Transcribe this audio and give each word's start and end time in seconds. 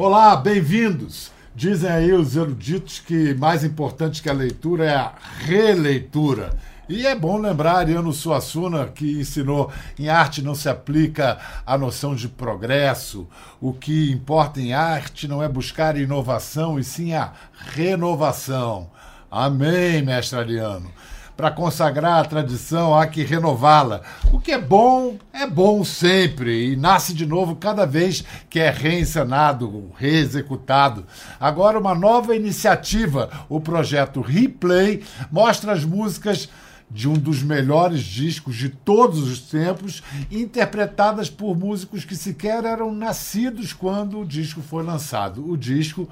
Olá, 0.00 0.36
bem-vindos. 0.36 1.32
Dizem 1.56 1.90
aí 1.90 2.12
os 2.12 2.36
eruditos 2.36 3.00
que 3.00 3.34
mais 3.34 3.64
importante 3.64 4.22
que 4.22 4.30
a 4.30 4.32
leitura 4.32 4.84
é 4.84 4.94
a 4.94 5.12
releitura. 5.40 6.56
E 6.88 7.04
é 7.04 7.16
bom 7.16 7.36
lembrar 7.36 7.78
Ariano 7.78 8.12
Suassuna, 8.12 8.86
que 8.86 9.18
ensinou 9.18 9.72
em 9.98 10.08
arte 10.08 10.40
não 10.40 10.54
se 10.54 10.68
aplica 10.68 11.36
a 11.66 11.76
noção 11.76 12.14
de 12.14 12.28
progresso. 12.28 13.26
O 13.60 13.72
que 13.72 14.12
importa 14.12 14.60
em 14.60 14.72
arte 14.72 15.26
não 15.26 15.42
é 15.42 15.48
buscar 15.48 15.96
inovação, 15.98 16.78
e 16.78 16.84
sim 16.84 17.12
a 17.12 17.32
renovação. 17.74 18.88
Amém, 19.28 20.00
mestre 20.00 20.38
Ariano. 20.38 20.92
Para 21.38 21.52
consagrar 21.52 22.18
a 22.18 22.24
tradição, 22.24 22.98
há 22.98 23.06
que 23.06 23.22
renová-la. 23.22 24.00
O 24.32 24.40
que 24.40 24.50
é 24.50 24.58
bom, 24.60 25.16
é 25.32 25.46
bom 25.46 25.84
sempre 25.84 26.72
e 26.72 26.74
nasce 26.74 27.14
de 27.14 27.24
novo 27.24 27.54
cada 27.54 27.86
vez 27.86 28.24
que 28.50 28.58
é 28.58 28.70
reencenado, 28.70 29.92
reexecutado. 29.96 31.06
Agora, 31.38 31.78
uma 31.78 31.94
nova 31.94 32.34
iniciativa, 32.34 33.30
o 33.48 33.60
projeto 33.60 34.20
Replay, 34.20 35.04
mostra 35.30 35.70
as 35.70 35.84
músicas 35.84 36.48
de 36.90 37.08
um 37.08 37.14
dos 37.14 37.40
melhores 37.40 38.02
discos 38.02 38.56
de 38.56 38.70
todos 38.70 39.20
os 39.20 39.38
tempos, 39.38 40.02
interpretadas 40.32 41.30
por 41.30 41.56
músicos 41.56 42.04
que 42.04 42.16
sequer 42.16 42.64
eram 42.64 42.92
nascidos 42.92 43.72
quando 43.72 44.18
o 44.18 44.26
disco 44.26 44.60
foi 44.60 44.82
lançado. 44.82 45.48
O 45.48 45.56
disco 45.56 46.08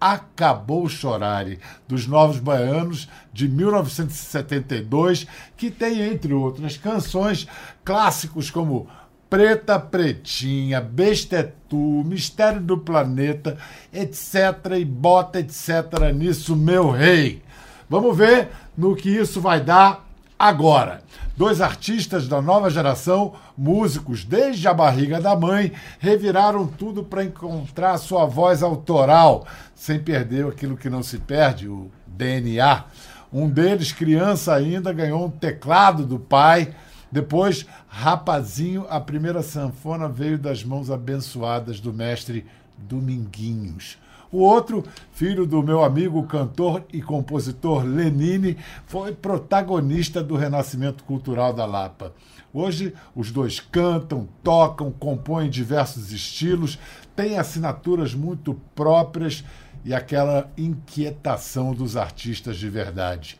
Acabou 0.00 0.88
Chorare, 0.88 1.58
dos 1.86 2.06
Novos 2.06 2.38
Baianos, 2.38 3.08
de 3.32 3.48
1972, 3.48 5.26
que 5.56 5.70
tem, 5.70 6.00
entre 6.00 6.32
outras 6.32 6.76
canções, 6.76 7.46
clássicos 7.84 8.50
como 8.50 8.88
Preta 9.28 9.78
Pretinha, 9.78 10.80
Bestetu, 10.80 12.02
Mistério 12.04 12.60
do 12.60 12.78
Planeta, 12.78 13.56
etc. 13.92 14.78
E 14.78 14.84
bota 14.84 15.38
etc. 15.38 16.12
nisso, 16.14 16.56
meu 16.56 16.90
rei. 16.90 17.42
Vamos 17.88 18.16
ver 18.16 18.48
no 18.76 18.96
que 18.96 19.10
isso 19.10 19.40
vai 19.40 19.60
dar 19.60 20.04
agora. 20.38 21.02
Dois 21.40 21.62
artistas 21.62 22.28
da 22.28 22.42
nova 22.42 22.68
geração, 22.68 23.32
músicos 23.56 24.26
desde 24.26 24.68
a 24.68 24.74
barriga 24.74 25.18
da 25.18 25.34
mãe, 25.34 25.72
reviraram 25.98 26.66
tudo 26.66 27.02
para 27.02 27.24
encontrar 27.24 27.96
sua 27.96 28.26
voz 28.26 28.62
autoral, 28.62 29.46
sem 29.74 29.98
perder 29.98 30.46
aquilo 30.46 30.76
que 30.76 30.90
não 30.90 31.02
se 31.02 31.16
perde, 31.16 31.66
o 31.66 31.90
DNA. 32.06 32.84
Um 33.32 33.48
deles, 33.48 33.90
criança 33.90 34.54
ainda, 34.54 34.92
ganhou 34.92 35.24
um 35.24 35.30
teclado 35.30 36.04
do 36.04 36.18
pai. 36.18 36.74
Depois, 37.10 37.64
rapazinho, 37.88 38.86
a 38.90 39.00
primeira 39.00 39.42
sanfona 39.42 40.10
veio 40.10 40.36
das 40.36 40.62
mãos 40.62 40.90
abençoadas 40.90 41.80
do 41.80 41.90
mestre 41.90 42.44
Dominguinhos. 42.76 43.96
O 44.32 44.38
outro, 44.38 44.84
filho 45.12 45.44
do 45.44 45.60
meu 45.60 45.82
amigo 45.82 46.22
cantor 46.22 46.84
e 46.92 47.02
compositor 47.02 47.84
Lenine, 47.84 48.56
foi 48.86 49.12
protagonista 49.12 50.22
do 50.22 50.36
renascimento 50.36 51.02
cultural 51.02 51.52
da 51.52 51.66
Lapa. 51.66 52.14
Hoje, 52.52 52.94
os 53.14 53.32
dois 53.32 53.58
cantam, 53.58 54.28
tocam, 54.42 54.92
compõem 54.92 55.50
diversos 55.50 56.12
estilos, 56.12 56.78
têm 57.16 57.38
assinaturas 57.38 58.14
muito 58.14 58.54
próprias 58.74 59.44
e 59.84 59.92
aquela 59.92 60.48
inquietação 60.56 61.74
dos 61.74 61.96
artistas 61.96 62.56
de 62.56 62.68
verdade. 62.68 63.36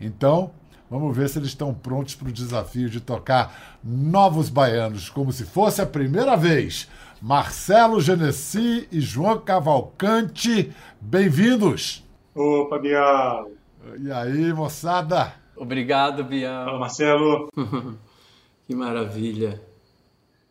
Então, 0.00 0.50
vamos 0.90 1.16
ver 1.16 1.28
se 1.28 1.38
eles 1.38 1.50
estão 1.50 1.72
prontos 1.72 2.16
para 2.16 2.28
o 2.28 2.32
desafio 2.32 2.90
de 2.90 3.00
tocar 3.00 3.78
novos 3.82 4.48
baianos, 4.48 5.08
como 5.08 5.32
se 5.32 5.44
fosse 5.44 5.80
a 5.80 5.86
primeira 5.86 6.36
vez. 6.36 6.88
Marcelo 7.22 8.00
Genesi 8.00 8.88
e 8.90 9.00
João 9.00 9.38
Cavalcante, 9.38 10.72
bem-vindos. 11.00 12.02
Opa, 12.34 12.80
Bial. 12.80 13.48
E 14.00 14.10
aí, 14.10 14.52
moçada? 14.52 15.32
Obrigado, 15.56 16.24
Bial. 16.24 16.64
Fala, 16.64 16.78
Marcelo. 16.80 17.48
que 18.66 18.74
maravilha. 18.74 19.62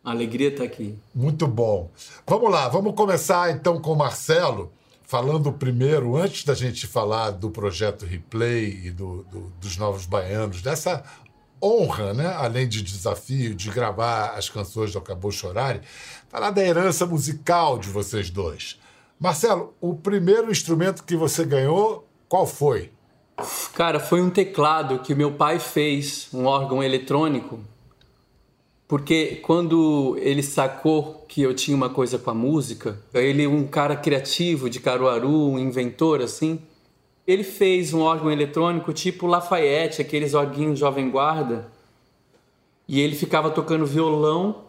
alegria 0.02 0.48
estar 0.48 0.64
aqui. 0.64 0.98
Muito 1.14 1.46
bom. 1.46 1.90
Vamos 2.26 2.50
lá, 2.50 2.70
vamos 2.70 2.94
começar 2.94 3.50
então 3.50 3.78
com 3.78 3.92
o 3.92 3.98
Marcelo, 3.98 4.72
falando 5.02 5.52
primeiro, 5.52 6.16
antes 6.16 6.42
da 6.42 6.54
gente 6.54 6.86
falar 6.86 7.32
do 7.32 7.50
projeto 7.50 8.06
Replay 8.06 8.86
e 8.86 8.90
do, 8.90 9.24
do, 9.24 9.52
dos 9.60 9.76
Novos 9.76 10.06
Baianos, 10.06 10.62
dessa 10.62 11.04
honra, 11.62 12.12
né? 12.12 12.26
além 12.26 12.68
de 12.68 12.82
desafio, 12.82 13.54
de 13.54 13.70
gravar 13.70 14.30
as 14.36 14.48
canções 14.48 14.92
do 14.92 14.98
Acabou 14.98 15.30
Chorar, 15.30 15.80
falar 16.28 16.50
da 16.50 16.62
herança 16.62 17.06
musical 17.06 17.78
de 17.78 17.88
vocês 17.88 18.30
dois. 18.30 18.78
Marcelo, 19.18 19.72
o 19.80 19.94
primeiro 19.94 20.50
instrumento 20.50 21.04
que 21.04 21.16
você 21.16 21.44
ganhou, 21.44 22.08
qual 22.28 22.46
foi? 22.46 22.90
Cara, 23.74 24.00
foi 24.00 24.20
um 24.20 24.30
teclado 24.30 24.98
que 24.98 25.14
meu 25.14 25.32
pai 25.32 25.58
fez, 25.58 26.28
um 26.32 26.46
órgão 26.46 26.82
eletrônico, 26.82 27.60
porque 28.88 29.36
quando 29.36 30.18
ele 30.20 30.42
sacou 30.42 31.24
que 31.28 31.40
eu 31.40 31.54
tinha 31.54 31.76
uma 31.76 31.88
coisa 31.88 32.18
com 32.18 32.30
a 32.30 32.34
música, 32.34 33.00
ele 33.14 33.46
um 33.46 33.66
cara 33.66 33.96
criativo 33.96 34.68
de 34.68 34.80
Caruaru, 34.80 35.50
um 35.50 35.58
inventor 35.58 36.20
assim, 36.20 36.60
ele 37.26 37.44
fez 37.44 37.94
um 37.94 38.00
órgão 38.00 38.30
eletrônico 38.30 38.92
tipo 38.92 39.26
Lafayette, 39.26 40.02
aqueles 40.02 40.34
orguinhos 40.34 40.78
Jovem 40.78 41.10
Guarda, 41.10 41.68
e 42.88 43.00
ele 43.00 43.14
ficava 43.14 43.50
tocando 43.50 43.86
violão 43.86 44.64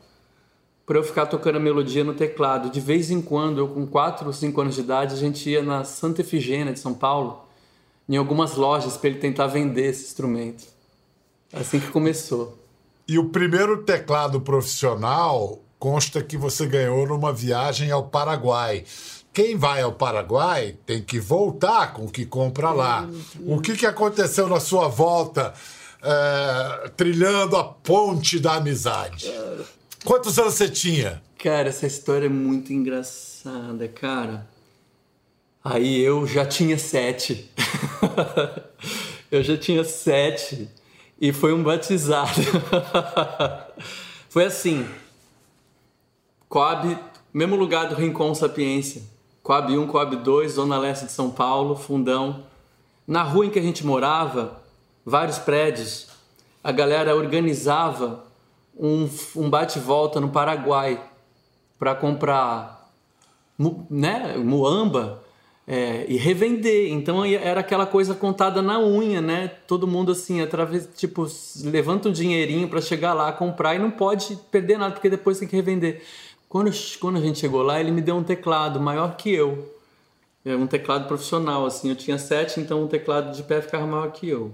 para 0.85 0.97
eu 0.97 1.03
ficar 1.03 1.25
tocando 1.25 1.57
a 1.57 1.59
melodia 1.59 2.03
no 2.03 2.13
teclado. 2.13 2.69
De 2.69 2.79
vez 2.79 3.09
em 3.09 3.21
quando, 3.21 3.59
eu 3.59 3.67
com 3.67 3.87
4 3.87 4.27
ou 4.27 4.33
5 4.33 4.61
anos 4.61 4.75
de 4.75 4.81
idade, 4.81 5.13
a 5.13 5.17
gente 5.17 5.49
ia 5.49 5.63
na 5.63 5.83
Santa 5.83 6.21
Efigênia 6.21 6.73
de 6.73 6.79
São 6.79 6.93
Paulo, 6.93 7.41
em 8.07 8.17
algumas 8.17 8.55
lojas, 8.55 8.97
para 8.97 9.09
ele 9.09 9.19
tentar 9.19 9.47
vender 9.47 9.89
esse 9.89 10.03
instrumento. 10.05 10.65
Assim 11.51 11.79
que 11.79 11.87
começou. 11.87 12.57
E 13.07 13.17
o 13.17 13.29
primeiro 13.29 13.83
teclado 13.83 14.41
profissional 14.41 15.59
consta 15.79 16.21
que 16.21 16.37
você 16.37 16.65
ganhou 16.65 17.07
numa 17.07 17.33
viagem 17.33 17.91
ao 17.91 18.07
Paraguai 18.07 18.83
quem 19.33 19.57
vai 19.57 19.81
ao 19.81 19.91
Paraguai 19.91 20.77
tem 20.85 21.01
que 21.01 21.19
voltar 21.19 21.91
com 21.93 22.05
o 22.05 22.11
que 22.11 22.23
compra 22.23 22.71
lá. 22.71 23.09
O 23.45 23.59
que, 23.59 23.75
que 23.75 23.85
aconteceu 23.85 24.47
na 24.47 24.59
sua 24.59 24.87
volta 24.87 25.53
é, 26.03 26.89
trilhando 26.95 27.57
a 27.57 27.63
ponte 27.63 28.39
da 28.39 28.55
amizade? 28.55 29.33
Quantos 30.05 30.37
anos 30.37 30.53
você 30.53 30.69
tinha? 30.69 31.21
Cara, 31.39 31.69
essa 31.69 31.87
história 31.87 32.27
é 32.27 32.29
muito 32.29 32.71
engraçada, 32.71 33.87
cara. 33.87 34.47
Aí 35.63 35.99
eu 35.99 36.27
já 36.27 36.45
tinha 36.45 36.77
sete. 36.77 37.49
eu 39.31 39.41
já 39.41 39.57
tinha 39.57 39.83
sete. 39.83 40.69
E 41.19 41.33
foi 41.33 41.53
um 41.53 41.63
batizado. 41.63 42.41
foi 44.29 44.45
assim. 44.45 44.87
Coab, 46.47 46.99
mesmo 47.33 47.55
lugar 47.55 47.89
do 47.89 47.95
Rincon 47.95 48.35
Sapiência. 48.35 49.12
Coab 49.43 49.77
1, 49.77 49.87
Coab 49.87 50.15
2, 50.15 50.53
Zona 50.53 50.77
Leste 50.77 51.05
de 51.05 51.11
São 51.11 51.29
Paulo, 51.29 51.75
Fundão. 51.75 52.45
Na 53.05 53.23
rua 53.23 53.45
em 53.45 53.49
que 53.49 53.59
a 53.59 53.61
gente 53.61 53.85
morava, 53.85 54.61
vários 55.05 55.37
prédios, 55.37 56.07
a 56.63 56.71
galera 56.71 57.13
organizava 57.13 58.23
um, 58.79 59.09
um 59.35 59.49
bate-volta 59.49 60.21
no 60.21 60.29
Paraguai 60.29 61.03
para 61.77 61.93
comprar 61.93 62.89
né, 63.89 64.37
muamba 64.37 65.21
é, 65.67 66.05
e 66.07 66.15
revender. 66.15 66.93
Então 66.93 67.25
era 67.25 67.59
aquela 67.59 67.85
coisa 67.85 68.15
contada 68.15 68.61
na 68.61 68.79
unha, 68.79 69.19
né? 69.19 69.49
Todo 69.67 69.85
mundo 69.85 70.13
assim, 70.13 70.39
através, 70.39 70.87
tipo, 70.95 71.27
levanta 71.65 72.07
um 72.07 72.13
dinheirinho 72.13 72.69
para 72.69 72.79
chegar 72.79 73.13
lá, 73.13 73.29
comprar 73.33 73.75
e 73.75 73.79
não 73.79 73.91
pode 73.91 74.37
perder 74.49 74.77
nada, 74.77 74.93
porque 74.93 75.09
depois 75.09 75.37
tem 75.37 75.49
que 75.49 75.55
revender. 75.57 76.01
Quando, 76.53 76.71
quando 76.99 77.17
a 77.17 77.19
gente 77.19 77.39
chegou 77.39 77.63
lá, 77.63 77.79
ele 77.79 77.89
me 77.89 77.99
deu 77.99 78.15
um 78.15 78.23
teclado 78.23 78.79
maior 78.79 79.17
que 79.17 79.33
eu. 79.33 79.75
É 80.45 80.55
um 80.55 80.67
teclado 80.67 81.07
profissional, 81.07 81.65
assim. 81.65 81.89
Eu 81.89 81.95
tinha 81.95 82.19
sete, 82.19 82.59
então 82.59 82.83
um 82.83 82.87
teclado 82.87 83.35
de 83.35 83.41
pé 83.41 83.59
ficava 83.59 83.87
maior 83.87 84.11
que 84.11 84.29
eu. 84.29 84.53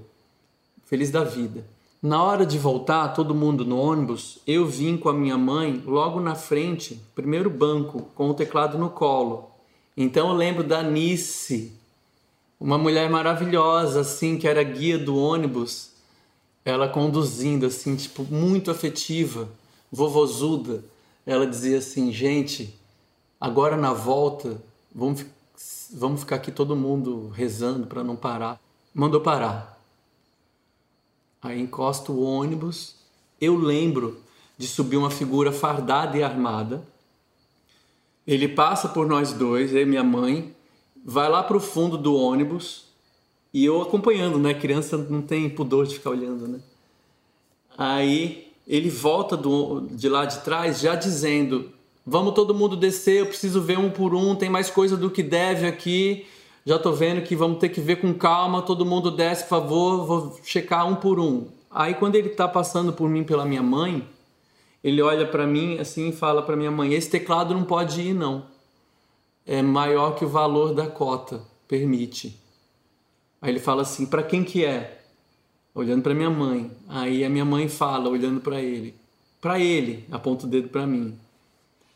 Feliz 0.85 1.11
da 1.11 1.25
vida. 1.25 1.61
Na 2.01 2.23
hora 2.23 2.45
de 2.45 2.57
voltar, 2.57 3.09
todo 3.09 3.35
mundo 3.35 3.65
no 3.65 3.77
ônibus, 3.77 4.39
eu 4.47 4.65
vim 4.65 4.95
com 4.95 5.09
a 5.09 5.13
minha 5.13 5.37
mãe 5.37 5.83
logo 5.85 6.21
na 6.21 6.35
frente, 6.35 6.97
primeiro 7.13 7.49
banco, 7.49 8.03
com 8.15 8.29
o 8.29 8.33
teclado 8.33 8.77
no 8.77 8.89
colo. 8.89 9.51
Então 9.97 10.29
eu 10.29 10.35
lembro 10.35 10.63
da 10.63 10.81
Nice, 10.81 11.73
uma 12.57 12.77
mulher 12.77 13.09
maravilhosa, 13.09 13.99
assim, 13.99 14.37
que 14.37 14.47
era 14.47 14.63
guia 14.63 14.97
do 14.97 15.17
ônibus, 15.17 15.89
ela 16.63 16.87
conduzindo, 16.87 17.65
assim, 17.65 17.97
tipo, 17.97 18.23
muito 18.23 18.71
afetiva, 18.71 19.49
vovozuda 19.91 20.81
ela 21.29 21.45
dizia 21.45 21.77
assim: 21.77 22.11
gente, 22.11 22.73
agora 23.39 23.77
na 23.77 23.93
volta, 23.93 24.59
vamos, 24.93 25.23
vamos 25.93 26.21
ficar 26.21 26.37
aqui 26.37 26.51
todo 26.51 26.75
mundo 26.75 27.29
rezando 27.29 27.85
para 27.85 28.03
não 28.03 28.15
parar. 28.15 28.59
Mandou 28.93 29.21
parar. 29.21 29.79
Aí 31.39 31.61
encosta 31.61 32.11
o 32.11 32.21
Ele 38.25 38.47
passa 38.47 38.89
por 38.89 39.07
nós 39.07 39.31
dois, 39.31 39.71
eu 39.71 39.83
e 39.83 39.85
minha 39.85 40.03
mãe, 40.03 40.53
vai 41.05 41.29
lá 41.29 41.43
pro 41.43 41.59
fundo 41.59 41.97
do 41.97 42.15
ônibus 42.15 42.85
e 43.53 43.63
eu 43.63 43.81
acompanhando, 43.81 44.39
né? 44.39 44.53
Criança 44.53 44.97
não 44.97 45.21
tem 45.21 45.47
pudor 45.47 45.85
de 45.85 45.95
ficar 45.95 46.09
olhando, 46.09 46.47
né? 46.47 46.59
Aí 47.77 48.48
ele 48.69 48.87
volta 48.87 49.35
do, 49.35 49.81
de 49.89 50.07
lá 50.07 50.25
de 50.25 50.41
trás 50.41 50.79
já 50.79 50.93
dizendo: 50.93 51.71
Vamos 52.05 52.35
todo 52.35 52.53
mundo 52.53 52.77
descer, 52.77 53.21
eu 53.21 53.25
preciso 53.25 53.59
ver 53.61 53.79
um 53.79 53.89
por 53.89 54.13
um, 54.13 54.35
tem 54.35 54.47
mais 54.47 54.69
coisa 54.69 54.95
do 54.95 55.09
que 55.09 55.23
deve 55.23 55.65
aqui. 55.65 56.27
Já 56.63 56.77
tô 56.77 56.91
vendo 56.91 57.23
que 57.23 57.35
vamos 57.35 57.57
ter 57.57 57.69
que 57.69 57.81
ver 57.81 57.95
com 57.95 58.13
calma, 58.13 58.61
todo 58.61 58.85
mundo 58.85 59.09
desce, 59.09 59.43
por 59.43 59.49
favor, 59.49 60.05
vou 60.05 60.39
checar 60.43 60.87
um 60.87 60.95
por 60.95 61.19
um. 61.19 61.47
Aí 61.71 61.95
quando 61.95 62.13
ele 62.13 62.29
tá 62.29 62.47
passando 62.47 62.93
por 62.93 63.09
mim 63.09 63.23
pela 63.23 63.43
minha 63.43 63.63
mãe, 63.63 64.07
ele 64.83 65.01
olha 65.01 65.25
para 65.25 65.47
mim 65.47 65.79
assim 65.79 66.09
e 66.09 66.13
fala 66.13 66.43
para 66.43 66.55
minha 66.55 66.69
mãe: 66.69 66.93
"Esse 66.93 67.09
teclado 67.09 67.55
não 67.55 67.63
pode 67.63 67.99
ir 68.01 68.13
não. 68.13 68.45
É 69.47 69.63
maior 69.63 70.15
que 70.15 70.23
o 70.23 70.29
valor 70.29 70.75
da 70.75 70.85
cota 70.85 71.41
permite". 71.67 72.39
Aí 73.41 73.51
ele 73.51 73.59
fala 73.59 73.81
assim: 73.81 74.05
"Para 74.05 74.21
quem 74.21 74.43
que 74.43 74.63
é?" 74.63 74.98
Olhando 75.73 76.01
para 76.01 76.13
minha 76.13 76.29
mãe. 76.29 76.71
Aí 76.87 77.23
a 77.23 77.29
minha 77.29 77.45
mãe 77.45 77.67
fala, 77.67 78.09
olhando 78.09 78.41
para 78.41 78.61
ele: 78.61 78.95
"Para 79.41 79.59
ele", 79.59 80.05
aponta 80.11 80.45
o 80.45 80.49
dedo 80.49 80.69
para 80.69 80.85
mim. 80.85 81.17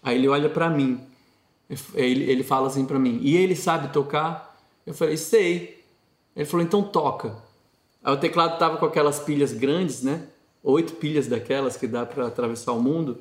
Aí 0.02 0.18
ele 0.18 0.28
olha 0.28 0.50
para 0.50 0.70
mim. 0.70 1.00
Ele, 1.96 2.24
ele 2.30 2.44
fala 2.44 2.68
assim 2.68 2.86
para 2.86 3.00
mim: 3.00 3.20
"E 3.22 3.36
ele 3.36 3.56
sabe 3.56 3.92
tocar?" 3.92 4.58
Eu 4.86 4.94
falei: 4.94 5.18
"Sei". 5.18 5.84
Ele 6.36 6.46
falou: 6.46 6.66
"Então 6.66 6.84
toca". 6.84 7.36
Aí 8.04 8.14
o 8.14 8.18
teclado 8.18 8.60
tava 8.60 8.78
com 8.78 8.86
aquelas 8.86 9.20
pilhas 9.20 9.54
grandes, 9.54 10.04
né? 10.04 10.28
Oito 10.62 10.94
pilhas 10.96 11.28
daquelas 11.28 11.78
que 11.78 11.88
dá 11.88 12.06
para 12.06 12.28
atravessar 12.28 12.74
o 12.74 12.82
mundo. 12.82 13.20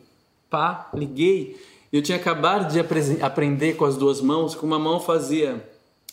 Pá, 0.50 0.90
liguei. 0.92 1.56
Eu 1.92 2.02
tinha 2.02 2.16
acabado 2.16 2.72
de 2.72 2.80
aprender 3.20 3.74
com 3.74 3.84
as 3.84 3.96
duas 3.96 4.20
mãos, 4.20 4.54
com 4.54 4.66
uma 4.66 4.78
mão 4.78 4.98
fazia 4.98 5.62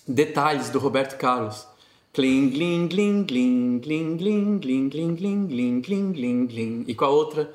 detalhes 0.07 0.69
do 0.69 0.80
Roberto 0.80 1.18
Carlos. 1.18 1.65
Cling, 2.11 2.50
gling, 2.50 2.88
gling, 2.88 3.23
gling, 3.23 3.79
gling, 3.79 4.17
gling, 4.17 4.57
gling, 4.57 4.89
gling, 4.89 5.15
gling, 5.15 5.47
gling, 5.47 5.81
gling, 5.81 6.11
gling, 6.11 6.47
gling. 6.47 6.83
E 6.88 6.95
com 6.95 7.06
a 7.06 7.09
outra, 7.09 7.53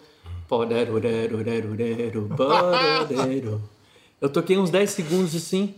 eu 4.20 4.28
toquei 4.28 4.56
uns 4.56 4.70
10 4.70 4.90
segundos 4.90 5.34
assim. 5.34 5.74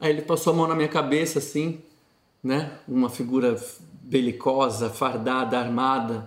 Aí 0.00 0.10
ele 0.10 0.22
passou 0.22 0.54
a 0.54 0.56
mão 0.56 0.66
na 0.66 0.74
minha 0.74 0.88
cabeça 0.88 1.40
assim, 1.40 1.80
né? 2.42 2.78
Uma 2.88 3.10
figura 3.10 3.62
belicosa, 4.00 4.88
fardada, 4.88 5.58
armada. 5.58 6.26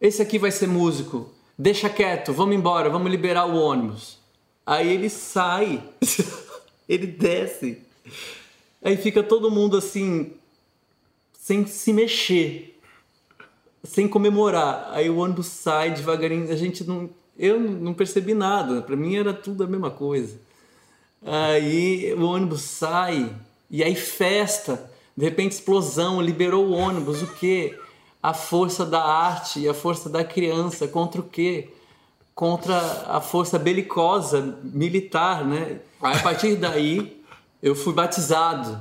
Esse 0.00 0.22
aqui 0.22 0.38
vai 0.38 0.52
ser 0.52 0.68
músico. 0.68 1.28
Deixa 1.58 1.90
quieto, 1.90 2.32
vamos 2.32 2.54
embora, 2.54 2.88
vamos 2.88 3.10
liberar 3.10 3.46
o 3.46 3.56
ônibus. 3.56 4.16
Aí 4.64 4.88
ele 4.88 5.10
sai, 5.10 5.82
ele 6.88 7.08
desce. 7.08 7.78
Aí 8.80 8.96
fica 8.96 9.22
todo 9.22 9.50
mundo 9.50 9.76
assim, 9.76 10.32
sem 11.50 11.66
se 11.66 11.92
mexer, 11.92 12.80
sem 13.82 14.06
comemorar. 14.06 14.90
Aí 14.92 15.10
o 15.10 15.16
ônibus 15.16 15.48
sai 15.48 15.90
devagarinho, 15.90 16.52
a 16.52 16.54
gente 16.54 16.84
não. 16.84 17.10
Eu 17.36 17.58
não 17.58 17.92
percebi 17.92 18.34
nada, 18.34 18.82
para 18.82 18.94
mim 18.94 19.16
era 19.16 19.34
tudo 19.34 19.64
a 19.64 19.66
mesma 19.66 19.90
coisa. 19.90 20.38
Aí 21.24 22.14
o 22.14 22.22
ônibus 22.22 22.62
sai, 22.62 23.34
e 23.68 23.82
aí 23.82 23.96
festa 23.96 24.88
de 25.16 25.24
repente, 25.24 25.52
explosão, 25.52 26.20
liberou 26.20 26.68
o 26.68 26.72
ônibus, 26.72 27.20
o 27.20 27.26
quê? 27.26 27.78
A 28.22 28.32
força 28.32 28.86
da 28.86 29.02
arte 29.02 29.60
e 29.60 29.68
a 29.68 29.74
força 29.74 30.08
da 30.08 30.24
criança 30.24 30.86
contra 30.86 31.20
o 31.20 31.24
quê? 31.24 31.68
Contra 32.34 32.78
a 33.08 33.20
força 33.20 33.58
belicosa, 33.58 34.58
militar, 34.62 35.44
né? 35.44 35.80
Aí, 36.00 36.16
a 36.16 36.22
partir 36.22 36.56
daí, 36.56 37.22
eu 37.62 37.74
fui 37.74 37.92
batizado. 37.92 38.80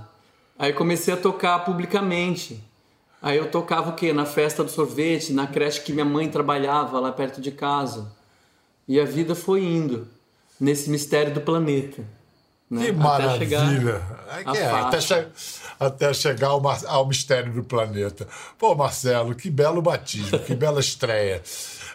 Aí 0.60 0.74
comecei 0.74 1.14
a 1.14 1.18
tocar 1.18 1.60
publicamente. 1.60 2.62
Aí 3.22 3.38
eu 3.38 3.50
tocava 3.50 3.92
o 3.92 3.96
quê? 3.96 4.12
Na 4.12 4.26
festa 4.26 4.62
do 4.62 4.70
sorvete, 4.70 5.32
na 5.32 5.48
creche 5.48 5.82
que 5.82 5.94
minha 5.94 6.04
mãe 6.04 6.30
trabalhava 6.30 7.00
lá 7.00 7.14
perto 7.14 7.40
de 7.40 7.50
casa. 7.50 8.12
E 8.86 9.00
a 9.00 9.06
vida 9.06 9.34
foi 9.34 9.64
indo 9.64 10.06
nesse 10.60 10.90
mistério 10.90 11.34
do 11.34 11.40
planeta. 11.40 12.04
Né? 12.70 12.86
Que 12.86 12.92
maravilha! 12.92 14.02
Até, 14.46 14.60
é, 14.60 14.70
até, 14.70 15.02
che 15.02 15.28
até, 15.80 16.14
chegar 16.14 16.50
ao, 16.50 16.62
ao, 16.88 17.08
mistério 17.08 17.52
do 17.54 17.64
planeta. 17.64 18.28
Pô, 18.58 18.76
Marcelo, 18.76 19.34
que 19.34 19.50
belo 19.50 19.82
batismo, 19.82 20.38
que 20.40 20.54
bela 20.54 20.80
estreia. 20.80 21.42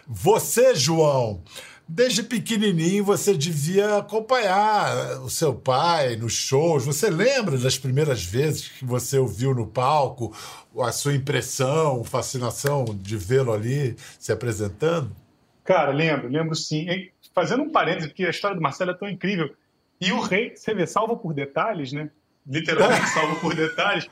Você, 0.07 0.75
João, 0.75 1.41
desde 1.87 2.23
pequenininho 2.23 3.03
você 3.03 3.35
devia 3.35 3.97
acompanhar 3.97 5.21
o 5.21 5.29
seu 5.29 5.53
pai 5.53 6.15
nos 6.15 6.33
shows. 6.33 6.85
Você 6.85 7.09
lembra 7.09 7.57
das 7.57 7.77
primeiras 7.77 8.23
vezes 8.23 8.69
que 8.69 8.85
você 8.85 9.17
o 9.19 9.27
viu 9.27 9.53
no 9.53 9.67
palco, 9.67 10.35
a 10.79 10.91
sua 10.91 11.13
impressão, 11.13 12.03
fascinação 12.03 12.85
de 12.85 13.17
vê-lo 13.17 13.53
ali 13.53 13.95
se 14.19 14.31
apresentando? 14.31 15.15
Cara, 15.63 15.91
lembro, 15.91 16.27
lembro 16.27 16.55
sim. 16.55 16.87
Fazendo 17.33 17.63
um 17.63 17.71
parênteses, 17.71 18.07
porque 18.07 18.25
a 18.25 18.29
história 18.29 18.55
do 18.55 18.61
Marcelo 18.61 18.91
é 18.91 18.93
tão 18.93 19.09
incrível. 19.09 19.53
E 19.99 20.11
o 20.11 20.19
rei, 20.19 20.55
você 20.55 20.73
vê, 20.73 20.85
salvo 20.85 21.17
por 21.17 21.33
detalhes, 21.33 21.91
né? 21.91 22.09
Literalmente 22.45 23.07
salvo 23.13 23.39
por 23.39 23.55
detalhes. 23.55 24.07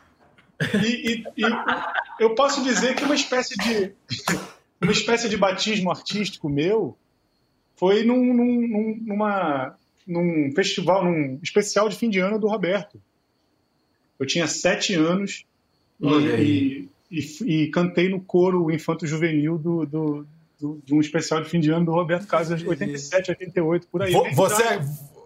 E, 0.74 0.88
e, 0.88 1.24
e, 1.38 1.44
eu 2.20 2.36
posso 2.36 2.64
dizer 2.64 2.96
que 2.96 3.04
uma 3.04 3.16
espécie 3.16 3.56
de 3.56 3.94
uma 4.82 4.92
espécie 4.92 5.28
de 5.28 5.38
batismo 5.38 5.92
artístico 5.92 6.50
meu 6.50 6.98
foi 7.76 8.04
num, 8.04 8.34
num, 8.34 9.00
numa, 9.02 9.76
num 10.08 10.52
festival, 10.56 11.04
num 11.04 11.40
especial 11.42 11.90
de 11.90 11.96
fim 11.96 12.10
de 12.10 12.20
ano 12.20 12.40
do 12.40 12.48
Roberto. 12.48 13.02
Eu 14.20 14.26
tinha 14.26 14.48
sete 14.48 14.94
anos 14.94 15.46
e, 16.00 16.88
e, 17.12 17.68
cantei 17.68 18.10
no 18.10 18.20
coro 18.20 18.72
Infanto 18.72 19.06
Juvenil 19.06 19.58
do, 19.58 19.86
do, 19.86 20.28
do, 20.60 20.82
de 20.86 20.94
um 20.94 21.02
especial 21.02 21.42
de 21.42 21.50
fim 21.50 21.60
de 21.60 21.72
ano 21.72 21.86
do 21.86 21.92
Roberto 21.92 22.28
Carlos, 22.28 22.50
87, 22.64 23.32
88, 23.32 23.88
por 23.88 24.02
aí. 24.02 24.14
Você, 24.34 24.64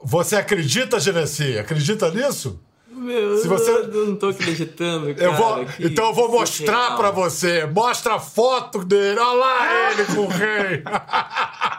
você 0.03 0.35
acredita, 0.35 0.99
Genesi? 0.99 1.57
Acredita 1.57 2.11
nisso? 2.11 2.59
Meu, 2.89 3.37
Se 3.37 3.47
você... 3.47 3.69
eu 3.69 4.07
não 4.07 4.15
tô 4.15 4.29
acreditando, 4.29 5.13
cara. 5.13 5.23
Eu 5.23 5.33
vou... 5.35 5.65
Então 5.79 6.07
eu 6.07 6.13
vou 6.13 6.31
mostrar 6.31 6.97
para 6.97 7.11
você. 7.11 7.65
Mostra 7.65 8.15
a 8.15 8.19
foto 8.19 8.83
dele. 8.83 9.19
Olha 9.19 9.39
lá 9.39 9.91
ele 9.91 10.05
com 10.05 10.21
o 10.21 10.27
rei. 10.27 10.83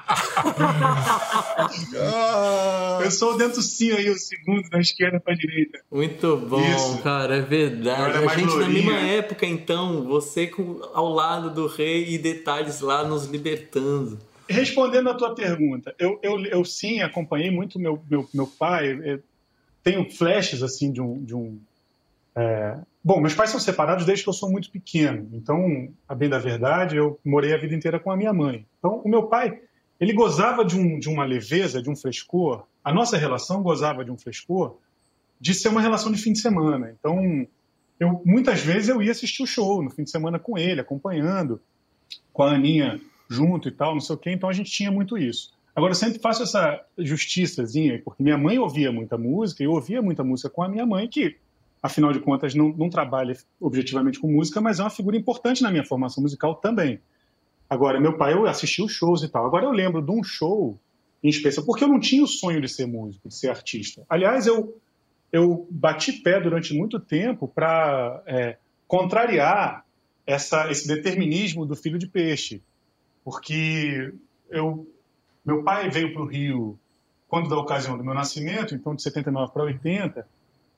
eu 3.02 3.10
sou 3.10 3.34
o 3.34 3.36
dentro 3.36 3.60
sim 3.62 3.90
aí, 3.92 4.08
o 4.08 4.18
segundo, 4.18 4.68
da 4.70 4.78
esquerda 4.80 5.20
pra 5.20 5.34
direita. 5.34 5.80
Muito 5.90 6.36
bom, 6.36 6.60
Isso. 6.60 7.02
cara, 7.02 7.36
é 7.36 7.40
verdade. 7.40 8.24
A 8.24 8.36
gente 8.36 8.56
na 8.56 8.68
mesma 8.68 8.98
época, 8.98 9.44
então, 9.46 10.04
você 10.04 10.46
com, 10.46 10.80
ao 10.94 11.08
lado 11.08 11.50
do 11.50 11.66
rei 11.66 12.14
e 12.14 12.18
detalhes 12.18 12.80
lá 12.80 13.04
nos 13.04 13.26
libertando. 13.26 14.18
Respondendo 14.48 15.10
a 15.10 15.14
tua 15.14 15.34
pergunta, 15.34 15.94
eu, 15.98 16.18
eu, 16.22 16.42
eu 16.46 16.64
sim 16.64 17.02
acompanhei 17.02 17.50
muito 17.50 17.78
meu, 17.78 18.02
meu, 18.10 18.26
meu 18.32 18.46
pai. 18.46 18.98
É, 19.02 19.18
tenho 19.82 20.10
flashes 20.10 20.62
assim 20.62 20.90
de 20.90 21.02
um. 21.02 21.22
De 21.22 21.34
um 21.34 21.58
é... 22.34 22.78
Bom, 23.04 23.20
meus 23.20 23.34
pais 23.34 23.50
são 23.50 23.60
separados 23.60 24.04
desde 24.04 24.24
que 24.24 24.30
eu 24.30 24.34
sou 24.34 24.50
muito 24.50 24.70
pequeno. 24.70 25.28
Então, 25.32 25.88
a 26.08 26.14
bem 26.14 26.28
da 26.28 26.38
verdade, 26.38 26.96
eu 26.96 27.18
morei 27.24 27.54
a 27.54 27.58
vida 27.58 27.74
inteira 27.74 27.98
com 27.98 28.10
a 28.10 28.16
minha 28.16 28.32
mãe. 28.32 28.66
Então, 28.78 29.00
o 29.04 29.08
meu 29.08 29.24
pai, 29.24 29.60
ele 30.00 30.12
gozava 30.12 30.64
de, 30.64 30.78
um, 30.78 30.98
de 30.98 31.08
uma 31.08 31.24
leveza, 31.24 31.82
de 31.82 31.90
um 31.90 31.96
frescor. 31.96 32.66
A 32.84 32.92
nossa 32.92 33.16
relação 33.16 33.62
gozava 33.62 34.04
de 34.04 34.10
um 34.10 34.16
frescor 34.16 34.78
de 35.40 35.54
ser 35.54 35.68
uma 35.68 35.80
relação 35.80 36.10
de 36.10 36.18
fim 36.20 36.32
de 36.32 36.40
semana. 36.40 36.94
Então, 36.98 37.46
eu 37.98 38.22
muitas 38.24 38.60
vezes 38.60 38.88
eu 38.88 39.02
ia 39.02 39.12
assistir 39.12 39.42
o 39.42 39.46
show 39.46 39.82
no 39.82 39.90
fim 39.90 40.04
de 40.04 40.10
semana 40.10 40.38
com 40.38 40.56
ele, 40.56 40.80
acompanhando, 40.80 41.60
com 42.32 42.42
a 42.42 42.52
Aninha 42.52 43.00
junto 43.28 43.68
e 43.68 43.72
tal, 43.72 43.92
não 43.92 44.00
sei 44.00 44.16
o 44.16 44.18
quê, 44.18 44.30
então 44.30 44.48
a 44.48 44.52
gente 44.52 44.70
tinha 44.70 44.90
muito 44.90 45.18
isso. 45.18 45.52
Agora, 45.74 45.92
eu 45.92 45.96
sempre 45.96 46.18
faço 46.18 46.42
essa 46.42 46.84
justiçazinha, 46.96 48.00
porque 48.04 48.22
minha 48.22 48.38
mãe 48.38 48.58
ouvia 48.58 48.90
muita 48.90 49.16
música, 49.16 49.62
e 49.62 49.66
eu 49.66 49.72
ouvia 49.72 50.02
muita 50.02 50.24
música 50.24 50.50
com 50.50 50.62
a 50.62 50.68
minha 50.68 50.84
mãe, 50.84 51.06
que, 51.06 51.36
afinal 51.80 52.12
de 52.12 52.18
contas, 52.18 52.54
não, 52.54 52.70
não 52.70 52.90
trabalha 52.90 53.36
objetivamente 53.60 54.18
com 54.18 54.26
música, 54.26 54.60
mas 54.60 54.80
é 54.80 54.82
uma 54.82 54.90
figura 54.90 55.16
importante 55.16 55.62
na 55.62 55.70
minha 55.70 55.84
formação 55.84 56.22
musical 56.22 56.56
também. 56.56 56.98
Agora, 57.68 58.00
meu 58.00 58.16
pai, 58.16 58.32
eu 58.32 58.46
assisti 58.46 58.82
os 58.82 58.92
shows 58.92 59.22
e 59.22 59.28
tal. 59.28 59.46
Agora, 59.46 59.64
eu 59.64 59.72
lembro 59.72 60.00
de 60.00 60.10
um 60.10 60.22
show 60.22 60.78
em 61.22 61.28
especial, 61.28 61.66
porque 61.66 61.84
eu 61.84 61.88
não 61.88 62.00
tinha 62.00 62.22
o 62.22 62.28
sonho 62.28 62.60
de 62.60 62.68
ser 62.68 62.86
músico, 62.86 63.28
de 63.28 63.34
ser 63.34 63.50
artista. 63.50 64.04
Aliás, 64.08 64.46
eu, 64.46 64.80
eu 65.32 65.66
bati 65.70 66.12
pé 66.12 66.40
durante 66.40 66.72
muito 66.72 66.98
tempo 67.00 67.48
para 67.48 68.22
é, 68.26 68.56
contrariar 68.86 69.84
essa, 70.26 70.70
esse 70.70 70.86
determinismo 70.86 71.66
do 71.66 71.74
filho 71.74 71.98
de 71.98 72.06
peixe 72.06 72.62
porque 73.28 74.14
eu, 74.48 74.90
meu 75.44 75.62
pai 75.62 75.90
veio 75.90 76.14
para 76.14 76.22
o 76.22 76.26
Rio 76.26 76.78
quando 77.28 77.50
da 77.50 77.58
ocasião 77.58 77.98
do 77.98 78.02
meu 78.02 78.14
nascimento, 78.14 78.74
então 78.74 78.94
de 78.94 79.02
79 79.02 79.52
para 79.52 79.64
80, 79.64 80.26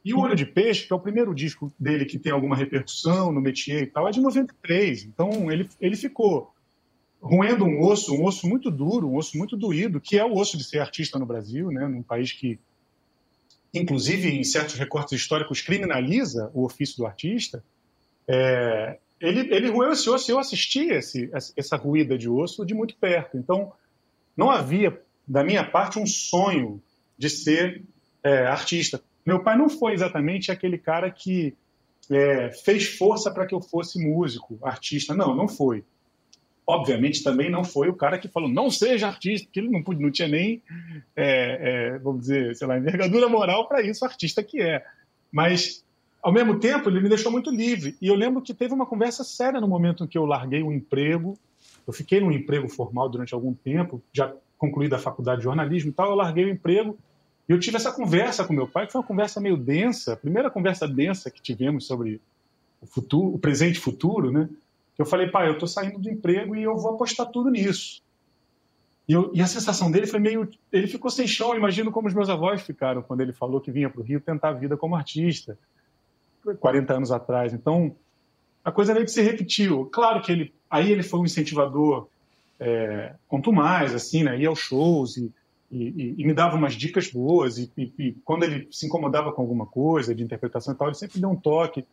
e 0.05 0.13
o 0.13 0.19
Olho 0.19 0.35
de 0.35 0.45
Peixe, 0.45 0.85
que 0.85 0.93
é 0.93 0.97
o 0.97 1.01
primeiro 1.01 1.33
disco 1.33 1.73
dele 1.79 2.05
que 2.05 2.19
tem 2.19 2.33
alguma 2.33 2.57
repercussão 2.57 3.31
no 3.31 3.41
métier 3.41 3.85
e 3.85 3.87
tal, 3.87 4.09
é 4.09 4.11
de 4.11 4.21
93. 4.21 5.05
Então 5.05 5.49
ele, 5.53 5.69
ele 5.81 5.95
ficou 5.95 6.53
roendo 7.21 7.65
um 7.65 7.83
osso, 7.83 8.15
um 8.15 8.25
osso 8.25 8.49
muito 8.49 8.71
duro, 8.71 9.09
um 9.09 9.17
osso 9.17 9.37
muito 9.37 9.57
doído, 9.57 10.01
que 10.01 10.19
é 10.19 10.25
o 10.25 10.35
osso 10.35 10.57
de 10.57 10.65
ser 10.65 10.79
artista 10.79 11.19
no 11.19 11.27
Brasil, 11.27 11.71
né, 11.71 11.87
num 11.87 12.03
país 12.03 12.33
que 12.33 12.59
inclusive 13.73 14.29
em 14.29 14.43
certos 14.43 14.75
recortes 14.75 15.21
históricos, 15.21 15.61
criminaliza 15.61 16.51
o 16.53 16.65
ofício 16.65 16.97
do 16.97 17.07
artista, 17.07 17.63
é, 18.27 18.99
ele, 19.21 19.55
ele 19.55 19.71
roeu 19.71 19.93
esse 19.93 20.09
osso 20.09 20.31
e 20.31 20.33
eu 20.33 20.39
assisti 20.39 20.89
esse, 20.91 21.31
essa 21.57 21.77
ruída 21.77 22.17
de 22.17 22.29
osso 22.29 22.65
de 22.65 22.75
muito 22.75 22.97
perto. 22.97 23.37
Então, 23.37 23.73
não 24.37 24.51
havia, 24.51 25.01
da 25.27 25.45
minha 25.45 25.65
parte, 25.65 25.99
um 25.99 26.07
sonho 26.07 26.83
de 27.19 27.29
ser 27.29 27.83
é, 28.23 28.47
artista. 28.47 29.01
Meu 29.25 29.43
pai 29.43 29.57
não 29.57 29.69
foi 29.69 29.93
exatamente 29.93 30.51
aquele 30.51 30.79
cara 30.79 31.11
que 31.11 31.55
é, 32.11 32.51
fez 32.65 32.87
força 32.97 33.31
para 33.31 33.47
que 33.47 33.55
eu 33.55 33.61
fosse 33.61 34.03
músico, 34.03 34.59
artista. 34.63 35.15
Não, 35.15 35.35
não 35.37 35.47
foi. 35.47 35.85
Obviamente 36.71 37.23
também 37.23 37.51
não 37.51 37.65
foi 37.65 37.89
o 37.89 37.95
cara 37.95 38.19
que 38.19 38.29
falou 38.29 38.49
não 38.49 38.71
seja 38.71 39.09
artista, 39.09 39.47
porque 39.47 39.59
ele 39.59 39.71
não, 39.71 39.83
não 39.99 40.11
tinha 40.11 40.29
nem, 40.29 40.63
é, 41.17 41.95
é, 41.95 41.99
vamos 41.99 42.21
dizer, 42.21 42.55
sei 42.55 42.67
lá, 42.67 42.79
envergadura 42.79 43.29
moral 43.29 43.67
para 43.67 43.83
isso, 43.83 44.05
artista 44.05 44.43
que 44.43 44.61
é. 44.61 44.85
Mas, 45.33 45.85
ao 46.23 46.33
mesmo 46.33 46.61
tempo, 46.61 46.89
ele 46.89 47.01
me 47.01 47.09
deixou 47.09 47.33
muito 47.33 47.51
livre. 47.51 47.97
E 48.01 48.07
eu 48.07 48.15
lembro 48.15 48.41
que 48.41 48.55
teve 48.55 48.73
uma 48.73 48.87
conversa 48.87 49.25
séria 49.25 49.61
no 49.61 49.67
momento 49.67 50.05
em 50.05 50.07
que 50.07 50.17
eu 50.17 50.25
larguei 50.25 50.63
o 50.63 50.73
emprego. 50.73 51.37
Eu 51.87 51.93
fiquei 51.93 52.21
num 52.21 52.31
emprego 52.31 52.69
formal 52.69 53.09
durante 53.09 53.35
algum 53.35 53.53
tempo, 53.53 54.01
já 54.13 54.33
concluída 54.57 54.97
a 54.97 54.99
faculdade 54.99 55.39
de 55.39 55.45
jornalismo 55.45 55.91
e 55.91 55.93
tal, 55.93 56.11
eu 56.11 56.15
larguei 56.15 56.45
o 56.45 56.51
emprego 56.51 56.97
e 57.49 57.53
eu 57.53 57.59
tive 57.59 57.79
essa 57.79 57.91
conversa 57.91 58.45
com 58.45 58.53
meu 58.53 58.69
pai, 58.69 58.87
que 58.87 58.93
foi 58.93 59.01
uma 59.01 59.07
conversa 59.07 59.41
meio 59.41 59.57
densa, 59.57 60.13
a 60.13 60.17
primeira 60.17 60.49
conversa 60.49 60.87
densa 60.87 61.33
que 61.33 61.43
tivemos 61.43 61.85
sobre 61.85 62.21
o 62.81 62.87
futuro, 62.87 63.35
o 63.35 63.39
presente 63.41 63.77
e 63.77 63.81
futuro, 63.81 64.31
né? 64.31 64.49
Eu 65.01 65.07
falei, 65.07 65.31
pai, 65.31 65.49
eu 65.49 65.55
estou 65.55 65.67
saindo 65.67 65.99
do 65.99 66.11
emprego 66.11 66.55
e 66.55 66.63
eu 66.63 66.77
vou 66.77 66.93
apostar 66.93 67.27
tudo 67.31 67.49
nisso. 67.49 68.03
E, 69.09 69.15
eu, 69.15 69.31
e, 69.33 69.41
a 69.41 69.47
sensação 69.47 69.91
dele 69.91 70.07
foi 70.07 70.21
meio. 70.21 70.47
Ele 70.71 70.87
ficou 70.87 71.11
sem 71.11 71.27
chão. 71.27 71.57
Imagino 71.57 71.91
como 71.91 72.07
os 72.07 72.13
meus 72.13 72.29
avós 72.29 72.61
ficaram 72.61 73.01
quando 73.01 73.23
ele 73.23 73.33
falou 73.33 73.63
que 73.63 73.71
vinha 73.71 73.89
para 73.89 74.03
o 74.03 74.05
Rio 74.05 74.21
tentar 74.21 74.51
a 74.51 74.53
vida 74.53 74.77
como 74.77 74.95
artista, 74.95 75.59
40 76.61 76.93
anos 76.93 77.11
atrás. 77.11 77.55
Então, 77.55 77.97
a 78.63 78.71
coisa 78.71 78.93
meio 78.93 79.07
que 79.07 79.11
se 79.11 79.23
repetiu. 79.23 79.87
Claro 79.87 80.21
que 80.21 80.31
ele. 80.31 80.55
Aí 80.71 80.93
ele 80.93 81.03
foi 81.03 81.21
um 81.21 81.25
incentivador 81.25 82.07
é, 82.59 83.15
quanto 83.27 83.51
mais, 83.51 83.95
assim, 83.95 84.23
né? 84.23 84.39
Ia 84.39 84.51
aos 84.51 84.59
shows 84.59 85.17
e 85.17 85.33
e, 85.73 86.17
e, 86.19 86.27
me 86.27 86.35
dava 86.35 86.57
umas 86.57 86.75
dicas 86.75 87.09
boas. 87.09 87.57
E, 87.57 87.71
e, 87.77 88.13
quando 88.25 88.43
ele 88.43 88.67
se 88.73 88.87
incomodava 88.87 89.33
com 89.33 89.41
alguma 89.41 89.65
coisa 89.65 90.15
de 90.15 90.23
interpretação 90.23 90.75
e 90.75 90.77
tal, 90.77 90.89
ele 90.89 90.97
sempre 90.97 91.21
deu 91.21 91.31
um 91.31 91.37
toque. 91.37 91.87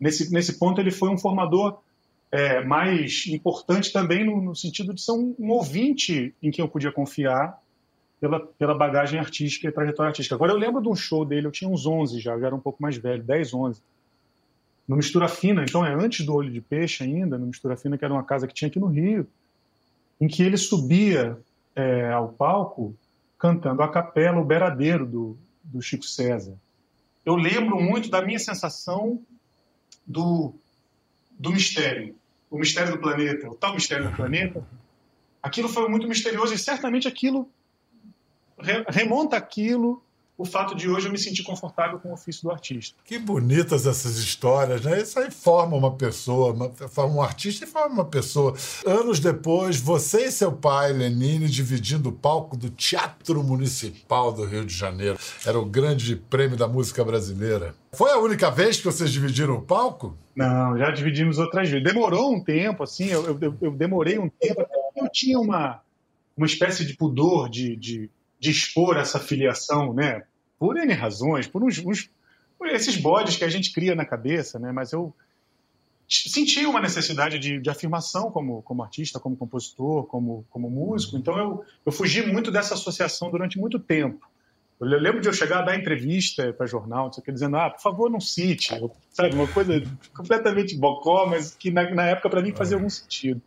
Nesse, 0.00 0.32
nesse 0.32 0.58
ponto, 0.58 0.80
ele 0.80 0.90
foi 0.90 1.10
um 1.10 1.18
formador 1.18 1.78
é, 2.30 2.62
mais 2.62 3.26
importante 3.26 3.92
também 3.92 4.24
no, 4.24 4.40
no, 4.40 4.54
sentido 4.54 4.92
de 4.92 5.00
ser 5.00 5.12
um, 5.12 5.34
um, 5.38 5.50
ouvinte 5.50 6.34
em 6.42 6.50
quem 6.50 6.62
eu 6.64 6.68
podia 6.68 6.92
confiar 6.92 7.58
pela, 8.20 8.40
pela 8.40 8.74
bagagem 8.74 9.18
artística 9.18 9.66
e 9.66 9.72
trajetória 9.72 10.10
artística. 10.10 10.34
Agora, 10.34 10.52
eu 10.52 10.58
lembro 10.58 10.82
de 10.82 10.88
um 10.88 10.96
show 10.96 11.24
dele, 11.24 11.46
eu 11.46 11.52
tinha 11.52 11.70
uns 11.70 11.86
11 11.86 12.20
já, 12.20 12.38
já 12.38 12.46
era 12.46 12.54
um 12.54 12.60
pouco 12.60 12.82
mais 12.82 12.96
velho, 12.96 13.22
10, 13.22 13.54
11. 13.54 13.82
No 14.86 14.96
Mistura 14.96 15.28
Fina, 15.28 15.62
então 15.62 15.84
é 15.84 15.94
antes 15.94 16.24
do 16.24 16.34
Olho 16.34 16.50
de 16.50 16.60
Peixe 16.60 17.04
ainda, 17.04 17.38
no 17.38 17.46
Mistura 17.46 17.76
Fina, 17.76 17.96
que 17.96 18.04
era 18.04 18.12
uma 18.12 18.24
casa 18.24 18.46
que 18.46 18.54
tinha 18.54 18.68
aqui 18.68 18.80
no 18.80 18.86
Rio, 18.86 19.26
em 20.20 20.26
que 20.26 20.42
ele 20.42 20.56
subia 20.56 21.38
é, 21.76 22.10
ao 22.10 22.28
palco 22.28 22.94
cantando 23.38 23.82
a 23.82 23.88
capela, 23.88 24.40
o 24.40 24.44
beradeiro 24.44 25.06
do, 25.06 25.38
do 25.62 25.80
Chico 25.80 26.04
César. 26.04 26.56
Eu 27.24 27.36
lembro 27.36 27.80
muito 27.80 28.10
da 28.10 28.22
minha 28.22 28.38
sensação 28.38 29.22
do, 30.06 30.54
do 31.38 31.52
mistério, 31.52 32.16
o 32.50 32.58
mistério 32.58 32.92
do 32.92 32.98
planeta, 32.98 33.48
o 33.48 33.54
tal 33.54 33.74
mistério 33.74 34.10
do 34.10 34.16
planeta. 34.16 34.66
Aquilo 35.42 35.68
foi 35.68 35.88
muito 35.88 36.08
misterioso 36.08 36.52
e 36.52 36.58
certamente 36.58 37.06
aquilo 37.06 37.48
remonta 38.88 39.36
aquilo 39.36 40.02
o 40.38 40.44
fato 40.44 40.76
de 40.76 40.88
hoje 40.88 41.08
eu 41.08 41.12
me 41.12 41.18
sentir 41.18 41.42
confortável 41.42 41.98
com 41.98 42.10
o 42.10 42.12
ofício 42.12 42.44
do 42.44 42.52
artista. 42.52 42.96
Que 43.04 43.18
bonitas 43.18 43.86
essas 43.86 44.18
histórias, 44.18 44.82
né? 44.82 45.02
Isso 45.02 45.18
aí 45.18 45.32
forma 45.32 45.76
uma 45.76 45.96
pessoa, 45.96 46.54
forma 46.88 47.16
um 47.16 47.20
artista 47.22 47.64
e 47.64 47.68
forma 47.68 47.92
uma 47.92 48.04
pessoa. 48.04 48.54
Anos 48.86 49.18
depois, 49.18 49.80
você 49.80 50.26
e 50.26 50.30
seu 50.30 50.52
pai, 50.52 50.92
Lenine, 50.92 51.48
dividindo 51.48 52.10
o 52.10 52.12
palco 52.12 52.56
do 52.56 52.70
Teatro 52.70 53.42
Municipal 53.42 54.32
do 54.32 54.44
Rio 54.44 54.64
de 54.64 54.72
Janeiro. 54.72 55.18
Era 55.44 55.58
o 55.58 55.64
grande 55.64 56.14
prêmio 56.14 56.56
da 56.56 56.68
música 56.68 57.04
brasileira. 57.04 57.74
Foi 57.92 58.12
a 58.12 58.18
única 58.18 58.48
vez 58.48 58.76
que 58.76 58.84
vocês 58.84 59.10
dividiram 59.10 59.56
o 59.56 59.62
palco? 59.62 60.16
Não, 60.36 60.78
já 60.78 60.92
dividimos 60.92 61.38
outras 61.38 61.68
vezes. 61.68 61.82
Demorou 61.82 62.32
um 62.32 62.40
tempo, 62.40 62.84
assim, 62.84 63.06
eu, 63.06 63.26
eu, 63.40 63.56
eu 63.60 63.70
demorei 63.72 64.20
um 64.20 64.28
tempo, 64.28 64.64
eu 64.96 65.08
tinha 65.10 65.36
uma, 65.40 65.80
uma 66.36 66.46
espécie 66.46 66.84
de 66.84 66.94
pudor 66.94 67.48
de, 67.48 67.74
de 67.74 68.08
de 68.38 68.50
expor 68.50 68.96
essa 68.96 69.18
filiação, 69.18 69.92
né? 69.92 70.22
Por 70.58 70.76
N 70.76 70.92
razões, 70.92 71.46
por 71.46 71.62
uns, 71.62 71.78
uns 71.78 72.10
por 72.58 72.68
esses 72.68 72.96
bodes 72.96 73.36
que 73.36 73.44
a 73.44 73.48
gente 73.48 73.72
cria 73.72 73.94
na 73.94 74.04
cabeça, 74.04 74.58
né? 74.58 74.72
Mas 74.72 74.92
eu 74.92 75.14
senti 76.08 76.64
uma 76.64 76.80
necessidade 76.80 77.38
de, 77.38 77.60
de, 77.60 77.70
afirmação 77.70 78.30
como, 78.30 78.62
como 78.62 78.82
artista, 78.82 79.20
como 79.20 79.36
compositor, 79.36 80.06
como, 80.06 80.44
como 80.50 80.70
músico. 80.70 81.16
Então 81.16 81.38
eu, 81.38 81.64
eu 81.84 81.92
fugi 81.92 82.26
muito 82.26 82.50
dessa 82.50 82.74
associação 82.74 83.30
durante 83.30 83.58
muito 83.58 83.78
tempo. 83.78 84.26
Eu 84.80 84.86
lembro 84.86 85.20
de 85.20 85.28
eu 85.28 85.32
chegar 85.32 85.58
a 85.58 85.62
dar 85.62 85.76
entrevista 85.76 86.52
para 86.52 86.66
jornal, 86.66 87.10
dizendo, 87.28 87.56
ah, 87.56 87.68
por 87.68 87.80
favor, 87.80 88.08
não 88.08 88.20
cite. 88.20 88.68
Sabe, 89.10 89.34
uma 89.34 89.48
coisa 89.48 89.82
completamente 90.16 90.76
bocó, 90.76 91.26
mas 91.26 91.54
que 91.54 91.70
na, 91.70 91.90
na 91.92 92.06
época 92.06 92.30
para 92.30 92.40
mim 92.40 92.54
fazia 92.54 92.76
algum 92.76 92.88
sentido. 92.88 93.42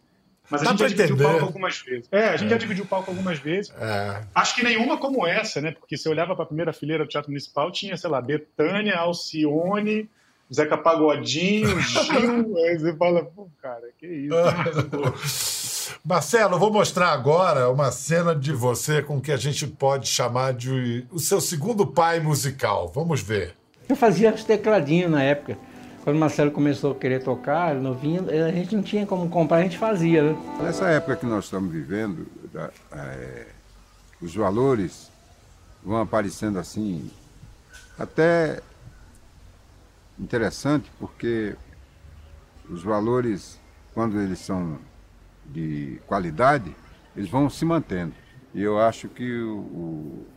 Mas 0.52 0.62
a 0.64 0.66
gente 0.66 0.80
já 0.80 0.88
dividiu 0.88 1.16
o 1.16 1.20
palco 1.20 1.46
algumas 1.46 1.78
vezes. 1.80 2.10
É, 2.12 2.28
a 2.28 2.36
gente 2.36 2.48
é. 2.48 2.52
já 2.52 2.58
dividiu 2.58 2.84
o 2.84 2.88
palco 2.88 3.10
algumas 3.10 3.40
vezes. 3.40 3.74
É. 3.80 4.22
Acho 4.36 4.56
que 4.56 4.64
nenhuma 4.64 4.98
como 4.98 5.26
essa, 5.26 5.62
né? 5.62 5.72
Porque 5.72 5.96
se 5.96 6.08
eu 6.08 6.12
olhava 6.12 6.36
para 6.36 6.44
a 6.44 6.48
primeira 6.48 6.74
fileira 6.74 7.06
do 7.06 7.10
Teatro 7.10 7.32
Municipal, 7.32 7.72
tinha, 7.72 7.96
sei 7.96 8.10
lá, 8.10 8.22
Betânia, 8.22 8.98
Alcione, 8.98 10.10
Zeca 10.54 10.78
Pagodinho, 10.78 11.80
Gil. 11.80 12.58
aí 12.58 12.78
você 12.78 12.94
fala, 12.98 13.24
pô, 13.24 13.48
cara, 13.62 13.88
que 13.98 14.06
isso. 14.06 14.36
Marcelo, 16.04 16.60
vou 16.60 16.72
mostrar 16.72 17.12
agora 17.12 17.70
uma 17.70 17.92
cena 17.92 18.36
de 18.36 18.52
você 18.52 19.02
com 19.02 19.22
que 19.22 19.32
a 19.32 19.38
gente 19.38 19.66
pode 19.68 20.08
chamar 20.08 20.54
de 20.54 21.06
o 21.12 21.20
seu 21.20 21.40
segundo 21.40 21.88
pai 21.88 22.20
musical. 22.20 22.92
Vamos 22.94 23.22
ver. 23.22 23.56
Eu 23.88 23.96
fazia 23.96 24.34
os 24.34 24.44
tecladinhos 24.44 25.12
na 25.12 25.24
época. 25.24 25.58
Quando 26.04 26.16
o 26.16 26.20
Marcelo 26.20 26.50
começou 26.52 26.94
a 26.94 26.96
querer 26.96 27.24
tocar, 27.24 27.76
novinho, 27.76 28.26
a 28.30 28.52
gente 28.52 28.76
não 28.76 28.82
tinha 28.82 29.06
como 29.06 29.30
comprar, 29.30 29.58
a 29.58 29.64
gente 29.64 29.78
fazia. 29.78 30.24
Né? 30.24 30.38
Nessa 30.62 30.88
época 30.90 31.18
que 31.18 31.26
nós 31.26 31.46
estamos 31.46 31.72
vivendo, 31.72 32.26
é, 32.92 33.48
os 34.20 34.34
valores 34.34 35.12
vão 35.84 36.02
aparecendo 36.02 36.58
assim, 36.58 37.10
até 38.00 38.62
interessante, 40.20 40.92
porque 41.00 41.56
os 42.68 42.84
valores, 42.84 43.60
quando 43.94 44.20
eles 44.20 44.40
são 44.40 44.80
de 45.46 46.02
qualidade, 46.08 46.76
eles 47.16 47.30
vão 47.30 47.50
se 47.50 47.64
mantendo. 47.64 48.14
E 48.54 48.62
eu 48.62 48.80
acho 48.80 49.08
que 49.08 49.40
o, 49.42 49.58
o, 49.58 50.28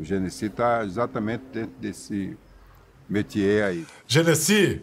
o 0.00 0.04
Genesi 0.04 0.46
está 0.46 0.84
exatamente 0.84 1.44
dentro 1.52 1.74
desse 1.78 2.36
métier 3.08 3.64
aí. 3.64 3.86
Genesi, 4.06 4.80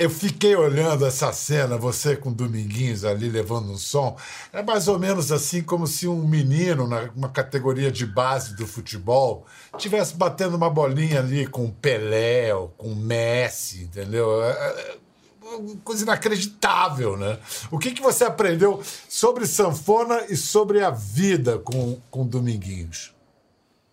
eu 0.00 0.08
fiquei 0.08 0.56
olhando 0.56 1.04
essa 1.04 1.30
cena, 1.30 1.76
você 1.76 2.16
com 2.16 2.32
Dominguinhos 2.32 3.04
ali 3.04 3.28
levando 3.28 3.70
um 3.70 3.76
som. 3.76 4.16
É 4.50 4.62
mais 4.62 4.88
ou 4.88 4.98
menos 4.98 5.30
assim 5.30 5.62
como 5.62 5.86
se 5.86 6.08
um 6.08 6.26
menino, 6.26 6.88
numa 7.14 7.28
categoria 7.28 7.92
de 7.92 8.06
base 8.06 8.56
do 8.56 8.66
futebol, 8.66 9.44
tivesse 9.76 10.14
batendo 10.14 10.56
uma 10.56 10.70
bolinha 10.70 11.18
ali 11.18 11.46
com 11.46 11.70
Pelé, 11.70 12.54
ou 12.54 12.68
com 12.78 12.94
Messi, 12.94 13.82
entendeu? 13.82 14.42
É, 14.42 14.50
é, 14.50 14.90
é 14.92 14.98
coisa 15.84 16.04
inacreditável, 16.04 17.18
né? 17.18 17.38
O 17.70 17.78
que, 17.78 17.90
que 17.90 18.00
você 18.00 18.24
aprendeu 18.24 18.82
sobre 19.06 19.46
sanfona 19.46 20.24
e 20.30 20.36
sobre 20.36 20.82
a 20.82 20.90
vida 20.90 21.58
com, 21.58 22.00
com 22.10 22.26
Dominguinhos? 22.26 23.12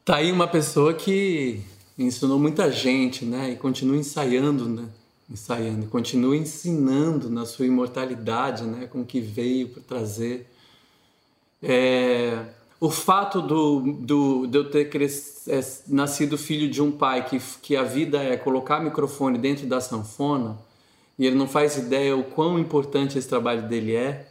Tá 0.06 0.16
aí 0.16 0.32
uma 0.32 0.48
pessoa 0.48 0.94
que 0.94 1.62
ensinou 2.00 2.40
muita 2.40 2.72
gente, 2.72 3.26
né? 3.26 3.52
E 3.52 3.56
continua 3.58 3.98
ensaiando, 3.98 4.70
né? 4.70 4.88
Ensaiando, 5.30 5.88
continua 5.88 6.36
ensinando 6.36 7.30
na 7.30 7.46
sua 7.46 7.66
imortalidade, 7.66 8.64
né, 8.64 8.88
com 8.88 9.04
que 9.04 9.20
veio 9.20 9.70
para 9.70 9.84
trazer. 9.84 10.50
É, 11.62 12.46
o 12.80 12.90
fato 12.90 13.42
do, 13.42 13.80
do, 13.94 14.48
de 14.48 14.58
eu 14.58 14.70
ter 14.70 14.90
é, 15.48 15.60
nascido 15.88 16.38
filho 16.38 16.70
de 16.70 16.82
um 16.82 16.92
pai 16.92 17.26
que, 17.26 17.40
que 17.62 17.76
a 17.76 17.84
vida 17.84 18.22
é 18.22 18.38
colocar 18.38 18.80
microfone 18.80 19.38
dentro 19.38 19.66
da 19.66 19.82
sanfona 19.82 20.58
e 21.18 21.26
ele 21.26 21.36
não 21.36 21.48
faz 21.48 21.78
ideia 21.78 22.16
o 22.16 22.24
quão 22.24 22.60
importante 22.60 23.18
esse 23.18 23.28
trabalho 23.28 23.68
dele 23.68 23.96
é, 23.96 24.28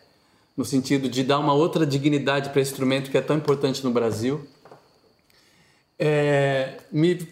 no 0.56 0.64
sentido 0.64 1.08
de 1.08 1.24
dar 1.24 1.38
uma 1.38 1.52
outra 1.52 1.84
dignidade 1.84 2.50
para 2.50 2.60
esse 2.60 2.70
instrumento 2.70 3.10
que 3.10 3.18
é 3.18 3.20
tão 3.20 3.36
importante 3.36 3.84
no 3.84 3.90
Brasil, 3.90 4.46
é, 5.98 6.78
me, 6.92 7.28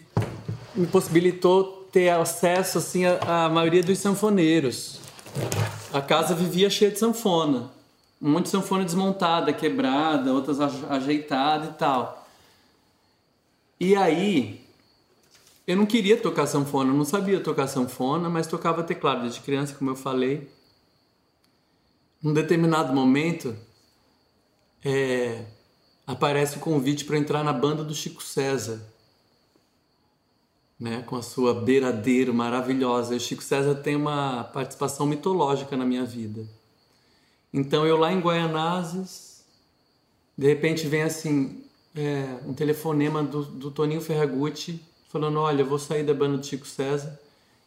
me 0.75 0.85
possibilitou 0.87 1.84
ter 1.95 2.09
acesso 2.09 2.79
assim 2.79 3.05
à, 3.05 3.47
maioria 3.47 3.81
dos 3.81 3.99
sanfoneiros. 3.99 4.99
A 5.93 6.01
casa 6.01 6.35
vivia 6.35 6.69
cheia 6.69 6.91
de 6.91 6.99
sanfona. 6.99 7.71
Um 8.21 8.31
monte 8.31 8.45
de 8.45 8.49
sanfona 8.49 8.83
desmontada, 8.83 9.53
quebrada, 9.53 10.33
outras 10.33 10.59
ajeitada 10.59 11.67
e 11.67 11.73
tal. 11.75 12.27
E 13.79 13.95
aí 13.95 14.61
eu 15.65 15.77
não 15.77 15.85
queria 15.85 16.17
tocar 16.17 16.47
sanfona, 16.47 16.91
eu 16.91 16.97
não 16.97 17.05
sabia 17.05 17.39
tocar 17.39 17.65
sanfona, 17.65 18.29
mas 18.29 18.45
tocava 18.45 18.83
teclado 18.83 19.21
desde 19.21 19.39
criança, 19.39 19.73
como 19.73 19.91
eu 19.91 19.95
falei. 19.95 20.49
Num 22.21 22.33
determinado 22.33 22.93
momento, 22.93 23.55
é, 24.83 25.45
aparece 26.05 26.57
o 26.57 26.59
convite 26.59 27.05
para 27.05 27.17
entrar 27.17 27.41
na 27.41 27.53
banda 27.53 27.85
do 27.85 27.95
Chico 27.95 28.21
César, 28.21 28.81
né, 30.79 31.03
com 31.03 31.15
a 31.15 31.21
sua 31.21 31.53
beiradeiro 31.53 32.33
maravilhosa. 32.33 33.15
E 33.15 33.19
Chico 33.19 33.43
César 33.43 33.75
tem 33.75 33.95
uma 33.95 34.43
participação 34.43 35.05
mitológica 35.05 35.75
na 35.77 35.85
minha 35.85 36.05
vida. 36.05 36.45
Então 37.53 37.85
eu 37.85 37.97
lá 37.97 38.11
em 38.11 38.19
Guaianazes, 38.19 39.45
de 40.37 40.47
repente 40.47 40.87
vem 40.87 41.03
assim 41.03 41.63
é, 41.95 42.37
um 42.45 42.53
telefonema 42.53 43.23
do, 43.23 43.43
do 43.43 43.71
Toninho 43.71 44.01
Ferragutti 44.01 44.81
falando: 45.07 45.39
Olha, 45.39 45.61
eu 45.61 45.65
vou 45.65 45.79
sair 45.79 46.03
da 46.03 46.13
banda 46.13 46.37
do 46.37 46.45
Chico 46.45 46.67
César. 46.67 47.19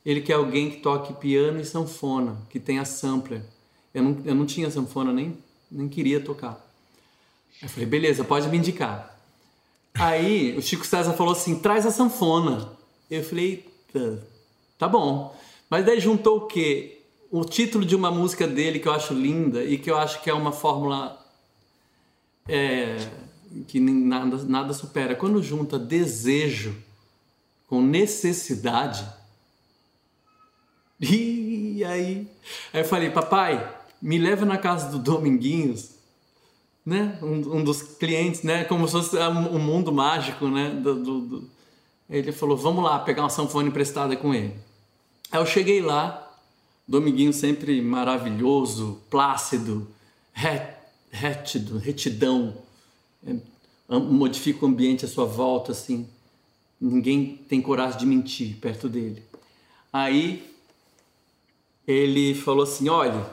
Ele 0.04 0.20
quer 0.20 0.34
alguém 0.34 0.70
que 0.70 0.76
toque 0.78 1.12
piano 1.14 1.60
e 1.60 1.64
sanfona, 1.64 2.36
que 2.48 2.60
tenha 2.60 2.84
sampler. 2.84 3.42
Eu 3.92 4.02
não, 4.02 4.22
eu 4.24 4.34
não 4.34 4.46
tinha 4.46 4.70
sanfona, 4.70 5.12
nem, 5.12 5.36
nem 5.70 5.88
queria 5.88 6.20
tocar. 6.20 6.64
Eu 7.60 7.68
falei, 7.68 7.86
beleza, 7.86 8.22
pode 8.22 8.48
me 8.48 8.58
indicar. 8.58 9.18
Aí 9.94 10.56
o 10.56 10.62
Chico 10.62 10.86
César 10.86 11.14
falou 11.14 11.32
assim: 11.32 11.58
traz 11.58 11.84
a 11.84 11.90
sanfona. 11.90 12.77
Eu 13.10 13.24
falei, 13.24 13.66
tá, 13.92 14.18
tá 14.78 14.88
bom. 14.88 15.34
Mas 15.70 15.84
daí 15.84 16.00
juntou 16.00 16.38
o 16.38 16.46
quê? 16.46 17.00
O 17.30 17.44
título 17.44 17.84
de 17.84 17.94
uma 17.94 18.10
música 18.10 18.46
dele 18.46 18.78
que 18.78 18.88
eu 18.88 18.92
acho 18.92 19.12
linda 19.14 19.64
e 19.64 19.78
que 19.78 19.90
eu 19.90 19.96
acho 19.96 20.22
que 20.22 20.30
é 20.30 20.34
uma 20.34 20.52
fórmula 20.52 21.18
é, 22.48 22.96
que 23.66 23.78
nada, 23.80 24.38
nada 24.44 24.72
supera. 24.72 25.14
Quando 25.14 25.42
junta 25.42 25.78
desejo 25.78 26.74
com 27.66 27.82
necessidade, 27.82 29.06
e 31.00 31.84
aí, 31.84 32.28
aí 32.72 32.80
eu 32.80 32.84
falei, 32.84 33.10
papai, 33.10 33.76
me 34.00 34.18
leva 34.18 34.46
na 34.46 34.56
casa 34.56 34.90
do 34.90 34.98
Dominguinhos, 34.98 35.90
né? 36.84 37.18
Um, 37.22 37.58
um 37.58 37.64
dos 37.64 37.82
clientes, 37.82 38.42
né? 38.42 38.64
Como 38.64 38.86
se 38.86 38.92
fosse 38.92 39.18
um 39.18 39.58
mundo 39.58 39.92
mágico, 39.92 40.48
né? 40.48 40.70
Do, 40.70 40.94
do, 41.02 41.20
do... 41.20 41.50
Ele 42.08 42.32
falou, 42.32 42.56
vamos 42.56 42.82
lá, 42.82 42.98
pegar 42.98 43.22
uma 43.22 43.30
sanfona 43.30 43.68
emprestada 43.68 44.16
com 44.16 44.34
ele. 44.34 44.54
Aí 45.30 45.38
eu 45.38 45.46
cheguei 45.46 45.82
lá, 45.82 46.28
Dominguinho 46.88 47.34
sempre 47.34 47.82
maravilhoso, 47.82 48.98
plácido, 49.10 49.86
rétido, 51.10 51.76
retidão, 51.76 52.56
é, 53.26 53.36
modifica 53.98 54.64
o 54.64 54.68
ambiente 54.68 55.04
à 55.04 55.08
sua 55.08 55.26
volta, 55.26 55.72
assim. 55.72 56.08
Ninguém 56.80 57.36
tem 57.46 57.60
coragem 57.60 57.98
de 57.98 58.06
mentir 58.06 58.56
perto 58.56 58.88
dele. 58.88 59.22
Aí 59.92 60.50
ele 61.86 62.34
falou 62.34 62.62
assim: 62.62 62.88
olha, 62.88 63.26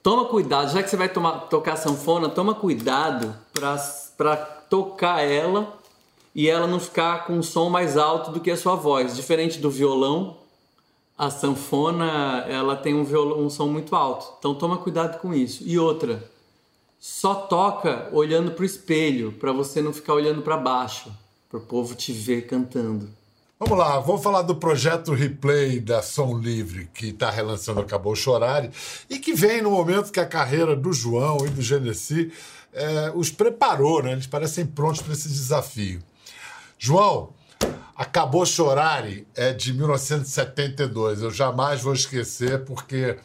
toma 0.00 0.26
cuidado, 0.26 0.72
já 0.72 0.80
que 0.80 0.88
você 0.88 0.96
vai 0.96 1.08
tomar, 1.08 1.48
tocar 1.48 1.74
sanfona, 1.74 2.28
toma 2.28 2.54
cuidado 2.54 3.34
para 4.16 4.36
tocar 4.70 5.22
ela 5.22 5.76
e 6.34 6.48
ela 6.48 6.66
não 6.66 6.80
ficar 6.80 7.26
com 7.26 7.34
um 7.34 7.42
som 7.42 7.70
mais 7.70 7.96
alto 7.96 8.30
do 8.30 8.40
que 8.40 8.50
a 8.50 8.56
sua 8.56 8.74
voz. 8.74 9.14
Diferente 9.14 9.58
do 9.58 9.70
violão, 9.70 10.38
a 11.16 11.30
sanfona 11.30 12.44
ela 12.48 12.74
tem 12.74 12.94
um, 12.94 13.04
violão, 13.04 13.40
um 13.40 13.48
som 13.48 13.68
muito 13.68 13.94
alto. 13.94 14.34
Então 14.38 14.54
toma 14.54 14.78
cuidado 14.78 15.20
com 15.20 15.32
isso. 15.32 15.62
E 15.64 15.78
outra, 15.78 16.28
só 16.98 17.34
toca 17.34 18.08
olhando 18.12 18.50
para 18.50 18.62
o 18.62 18.66
espelho, 18.66 19.32
para 19.32 19.52
você 19.52 19.80
não 19.80 19.92
ficar 19.92 20.14
olhando 20.14 20.42
para 20.42 20.56
baixo, 20.56 21.12
para 21.48 21.58
o 21.58 21.62
povo 21.62 21.94
te 21.94 22.12
ver 22.12 22.46
cantando. 22.46 23.08
Vamos 23.60 23.78
lá, 23.78 24.00
vamos 24.00 24.22
falar 24.22 24.42
do 24.42 24.56
projeto 24.56 25.12
Replay 25.12 25.78
da 25.78 26.02
Som 26.02 26.38
Livre, 26.38 26.88
que 26.92 27.10
está 27.10 27.30
relançando 27.30 27.80
Acabou 27.80 28.16
Chorar 28.16 28.68
e 29.08 29.18
que 29.18 29.32
vem 29.32 29.62
no 29.62 29.70
momento 29.70 30.10
que 30.10 30.18
a 30.18 30.26
carreira 30.26 30.74
do 30.74 30.92
João 30.92 31.46
e 31.46 31.48
do 31.48 31.62
Genesi 31.62 32.32
é, 32.72 33.12
os 33.14 33.30
preparou, 33.30 34.02
né? 34.02 34.12
Eles 34.12 34.26
parecem 34.26 34.66
prontos 34.66 35.00
para 35.00 35.12
esse 35.12 35.28
desafio. 35.28 36.02
João, 36.78 37.32
Acabou 37.96 38.44
Chorar 38.44 39.04
é 39.36 39.52
de 39.52 39.72
1972. 39.72 41.22
Eu 41.22 41.30
jamais 41.30 41.80
vou 41.80 41.94
esquecer, 41.94 42.64
porque 42.64 43.16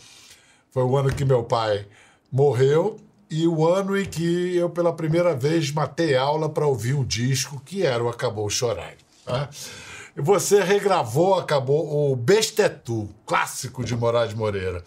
foi 0.72 0.84
o 0.84 0.96
ano 0.96 1.14
que 1.14 1.26
meu 1.26 1.44
pai 1.44 1.88
morreu 2.32 3.00
e 3.30 3.48
o 3.48 3.68
ano 3.68 3.98
em 3.98 4.06
que 4.06 4.56
eu, 4.56 4.70
pela 4.70 4.94
primeira 4.94 5.36
vez, 5.36 5.72
matei 5.72 6.16
aula 6.16 6.50
para 6.50 6.68
ouvir 6.68 6.94
um 6.94 7.04
disco 7.04 7.62
que 7.66 7.84
era 7.84 8.04
o 8.04 8.10
Acabou 8.10 8.50
Chorar. 8.50 8.94
Tá? 9.26 9.50
E 10.16 10.22
você 10.22 10.62
regravou, 10.64 11.36
acabou 11.36 12.12
o 12.12 12.16
Bestetu, 12.16 13.10
clássico 13.26 13.84
de 13.84 13.96
Moraes 13.96 14.34
Moreira. 14.34 14.84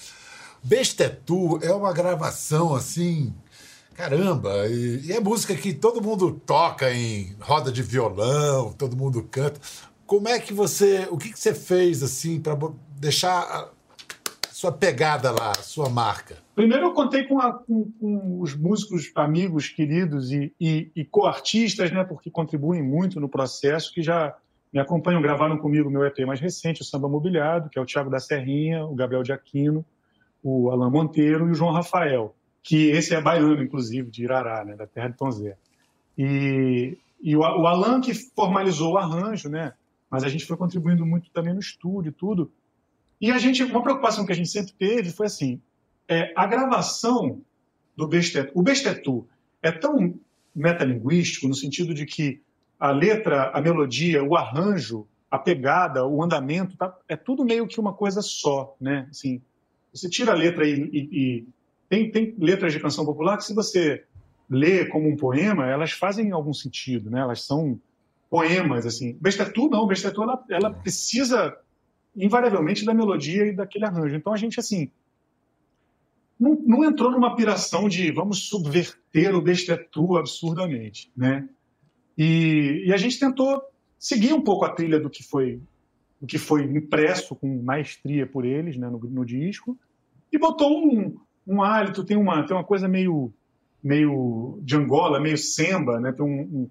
Bestetu 0.62 1.58
é 1.60 1.72
uma 1.72 1.92
gravação 1.92 2.74
assim 2.74 3.34
Caramba, 3.94 4.66
e, 4.68 5.06
e, 5.06 5.12
é 5.12 5.20
música 5.20 5.54
que 5.54 5.72
todo 5.72 6.02
mundo 6.02 6.32
toca 6.46 6.92
em 6.92 7.36
roda 7.40 7.70
de 7.70 7.82
violão, 7.82 8.72
todo 8.72 8.96
mundo 8.96 9.22
canta. 9.30 9.60
Como 10.06 10.28
é 10.28 10.38
que 10.38 10.52
você, 10.52 11.06
o 11.10 11.16
que, 11.16 11.32
que 11.32 11.38
você 11.38 11.54
fez 11.54 12.02
assim 12.02 12.40
para 12.40 12.56
deixar 12.98 13.40
a 13.40 13.68
sua 14.50 14.72
pegada 14.72 15.30
lá, 15.30 15.52
a 15.52 15.62
sua 15.62 15.88
marca? 15.88 16.36
Primeiro 16.54 16.86
eu 16.86 16.92
contei 16.92 17.24
com, 17.24 17.40
a, 17.40 17.52
com, 17.52 17.90
com 17.98 18.40
os 18.40 18.54
músicos, 18.54 19.10
amigos, 19.14 19.68
queridos 19.68 20.32
e, 20.32 20.54
e, 20.60 20.90
e 20.94 21.04
co-artistas, 21.04 21.90
né, 21.90 22.04
porque 22.04 22.30
contribuem 22.30 22.82
muito 22.82 23.20
no 23.20 23.28
processo, 23.28 23.92
que 23.92 24.02
já 24.02 24.34
me 24.72 24.80
acompanham, 24.80 25.20
gravaram 25.20 25.58
comigo 25.58 25.90
meu 25.90 26.04
EP 26.04 26.20
mais 26.26 26.40
recente, 26.40 26.82
o 26.82 26.84
Samba 26.84 27.08
Mobiliado, 27.08 27.68
que 27.68 27.78
é 27.78 27.82
o 27.82 27.86
Tiago 27.86 28.10
da 28.10 28.18
Serrinha, 28.18 28.84
o 28.84 28.94
Gabriel 28.94 29.22
de 29.22 29.32
Aquino, 29.32 29.84
o 30.42 30.70
Alain 30.70 30.90
Monteiro 30.90 31.48
e 31.48 31.52
o 31.52 31.54
João 31.54 31.72
Rafael 31.72 32.34
que 32.62 32.90
esse 32.90 33.14
é 33.14 33.20
baiano, 33.20 33.62
inclusive, 33.62 34.10
de 34.10 34.24
Irará, 34.24 34.64
né, 34.64 34.76
da 34.76 34.86
terra 34.86 35.08
de 35.08 35.32
Zé. 35.32 35.56
E, 36.16 36.96
e 37.20 37.36
o, 37.36 37.40
o 37.40 37.66
Alan 37.66 38.00
que 38.00 38.14
formalizou 38.14 38.92
o 38.92 38.98
arranjo, 38.98 39.48
né, 39.48 39.72
mas 40.10 40.22
a 40.22 40.28
gente 40.28 40.46
foi 40.46 40.56
contribuindo 40.56 41.04
muito 41.04 41.30
também 41.30 41.54
no 41.54 41.60
estúdio 41.60 42.10
e 42.10 42.12
tudo. 42.12 42.52
E 43.20 43.30
a 43.30 43.38
gente, 43.38 43.62
uma 43.64 43.82
preocupação 43.82 44.26
que 44.26 44.32
a 44.32 44.34
gente 44.34 44.50
sempre 44.50 44.72
teve 44.72 45.10
foi 45.10 45.26
assim, 45.26 45.60
é, 46.08 46.32
a 46.36 46.46
gravação 46.46 47.40
do 47.96 48.06
Bestetu, 48.06 48.52
o 48.54 48.62
Bestetu 48.62 49.26
é 49.62 49.70
tão 49.70 50.14
metalinguístico 50.54 51.48
no 51.48 51.54
sentido 51.54 51.94
de 51.94 52.04
que 52.04 52.40
a 52.78 52.90
letra, 52.90 53.50
a 53.54 53.60
melodia, 53.60 54.22
o 54.22 54.36
arranjo, 54.36 55.06
a 55.30 55.38
pegada, 55.38 56.06
o 56.06 56.22
andamento, 56.22 56.76
tá, 56.76 56.94
é 57.08 57.16
tudo 57.16 57.44
meio 57.44 57.66
que 57.66 57.80
uma 57.80 57.94
coisa 57.94 58.20
só, 58.20 58.76
né? 58.80 59.06
Assim, 59.10 59.40
você 59.92 60.10
tira 60.10 60.32
a 60.32 60.34
letra 60.34 60.66
e, 60.66 60.74
e, 60.92 61.08
e 61.12 61.46
tem, 61.92 62.10
tem 62.10 62.34
letras 62.38 62.72
de 62.72 62.80
canção 62.80 63.04
popular 63.04 63.36
que, 63.36 63.44
se 63.44 63.52
você 63.52 64.02
lê 64.48 64.86
como 64.86 65.06
um 65.06 65.14
poema, 65.14 65.66
elas 65.66 65.92
fazem 65.92 66.32
algum 66.32 66.54
sentido, 66.54 67.10
né? 67.10 67.20
Elas 67.20 67.44
são 67.44 67.78
poemas, 68.30 68.86
assim. 68.86 69.14
Bestetu 69.20 69.68
não, 69.68 69.86
Bestetu 69.86 70.22
ela, 70.22 70.42
ela 70.48 70.70
precisa 70.72 71.54
invariavelmente 72.16 72.86
da 72.86 72.94
melodia 72.94 73.44
e 73.44 73.54
daquele 73.54 73.84
arranjo. 73.84 74.16
Então 74.16 74.32
a 74.32 74.38
gente, 74.38 74.58
assim, 74.58 74.90
não, 76.40 76.54
não 76.64 76.82
entrou 76.82 77.10
numa 77.10 77.36
piração 77.36 77.90
de 77.90 78.10
vamos 78.10 78.48
subverter 78.48 79.34
o 79.34 79.42
Bestetu 79.42 80.16
absurdamente, 80.16 81.12
né? 81.14 81.46
E, 82.16 82.84
e, 82.86 82.92
a 82.94 82.96
gente 82.96 83.20
tentou 83.20 83.60
seguir 83.98 84.32
um 84.32 84.40
pouco 84.40 84.64
a 84.64 84.70
trilha 84.70 84.98
do 84.98 85.10
que 85.10 85.22
foi 85.22 85.60
do 86.18 86.26
que 86.26 86.38
foi 86.38 86.64
impresso 86.64 87.36
com 87.36 87.62
maestria 87.62 88.26
por 88.26 88.46
eles 88.46 88.78
né, 88.78 88.88
no, 88.88 88.98
no 88.98 89.26
disco 89.26 89.78
e 90.32 90.38
botou 90.38 90.86
um, 90.86 91.16
um 91.46 91.62
hálito, 91.62 92.04
tem 92.04 92.16
uma, 92.16 92.46
tem 92.46 92.56
uma 92.56 92.64
coisa 92.64 92.88
meio, 92.88 93.32
meio 93.82 94.58
de 94.62 94.76
Angola, 94.76 95.20
meio 95.20 95.38
samba, 95.38 96.00
né? 96.00 96.12
Tem 96.12 96.24
um, 96.24 96.40
um, 96.42 96.70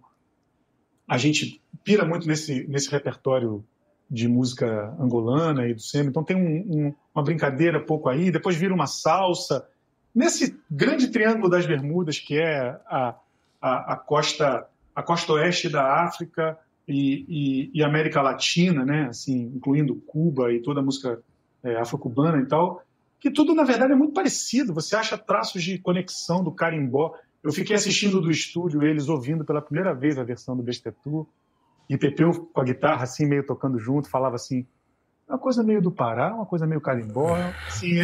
a 1.07 1.17
gente 1.17 1.61
pira 1.83 2.05
muito 2.05 2.27
nesse, 2.27 2.65
nesse 2.67 2.89
repertório 2.89 3.63
de 4.09 4.27
música 4.27 4.93
angolana 4.99 5.67
e 5.67 5.73
do 5.73 5.81
samba, 5.81 6.09
então 6.09 6.23
tem 6.23 6.35
um, 6.35 6.87
um, 6.87 6.95
uma 7.15 7.23
brincadeira 7.23 7.79
pouco 7.79 8.09
aí, 8.09 8.29
depois 8.31 8.55
vira 8.55 8.73
uma 8.73 8.87
salsa. 8.87 9.65
Nesse 10.13 10.59
grande 10.69 11.07
triângulo 11.07 11.49
das 11.49 11.65
Bermudas, 11.65 12.19
que 12.19 12.37
é 12.37 12.77
a, 12.87 13.15
a, 13.61 13.93
a 13.93 13.95
costa, 13.95 14.67
a 14.93 15.01
costa 15.01 15.33
oeste 15.33 15.69
da 15.69 16.03
África 16.03 16.57
e, 16.85 17.25
e, 17.27 17.71
e, 17.73 17.83
América 17.83 18.21
Latina, 18.21 18.83
né? 18.83 19.07
assim, 19.09 19.53
incluindo 19.55 19.95
Cuba 19.95 20.51
e 20.51 20.61
toda 20.61 20.81
a 20.81 20.83
música 20.83 21.21
é, 21.63 21.77
afro-cubana 21.77 22.41
e 22.41 22.45
tal, 22.45 22.83
que 23.21 23.29
tudo, 23.29 23.53
na 23.53 23.63
verdade, 23.63 23.93
é 23.93 23.95
muito 23.95 24.13
parecido. 24.13 24.73
Você 24.73 24.95
acha 24.95 25.15
traços 25.15 25.61
de 25.61 25.77
conexão 25.77 26.43
do 26.43 26.51
carimbó. 26.51 27.13
Eu 27.43 27.53
fiquei 27.53 27.75
assistindo 27.75 28.19
do 28.19 28.31
estúdio, 28.31 28.81
eles 28.81 29.07
ouvindo 29.07 29.45
pela 29.45 29.61
primeira 29.61 29.93
vez 29.93 30.17
a 30.17 30.23
versão 30.23 30.57
do 30.57 30.63
Bestetu, 30.63 31.29
e 31.87 31.97
Pepeu 31.97 32.49
com 32.51 32.61
a 32.61 32.63
guitarra, 32.63 33.03
assim, 33.03 33.27
meio 33.27 33.45
tocando 33.45 33.77
junto, 33.77 34.09
falava 34.09 34.35
assim, 34.35 34.65
uma 35.27 35.37
coisa 35.37 35.63
meio 35.63 35.81
do 35.81 35.91
Pará, 35.91 36.33
uma 36.33 36.45
coisa 36.47 36.65
meio 36.65 36.81
carimbó. 36.81 37.35
Assim, 37.67 37.99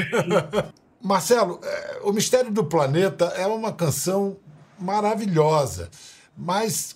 Marcelo, 1.01 1.59
é, 1.63 1.99
O 2.03 2.11
Mistério 2.11 2.51
do 2.51 2.63
Planeta 2.63 3.25
é 3.37 3.47
uma 3.47 3.73
canção 3.73 4.37
maravilhosa, 4.79 5.89
mas 6.37 6.95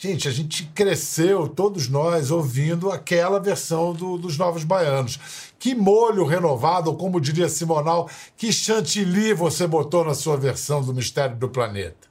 gente, 0.00 0.28
a 0.28 0.30
gente 0.30 0.64
cresceu, 0.74 1.48
todos 1.48 1.88
nós, 1.88 2.30
ouvindo 2.30 2.90
aquela 2.92 3.40
versão 3.40 3.92
do, 3.92 4.16
dos 4.16 4.38
Novos 4.38 4.62
Baianos. 4.62 5.18
Que 5.58 5.74
molho 5.74 6.24
renovado, 6.24 6.90
ou 6.90 6.96
como 6.96 7.20
diria 7.20 7.48
Simonal, 7.48 8.08
que 8.36 8.52
chantilly 8.52 9.34
você 9.34 9.66
botou 9.66 10.04
na 10.04 10.14
sua 10.14 10.36
versão 10.36 10.80
do 10.82 10.94
Mistério 10.94 11.36
do 11.36 11.48
Planeta? 11.48 12.06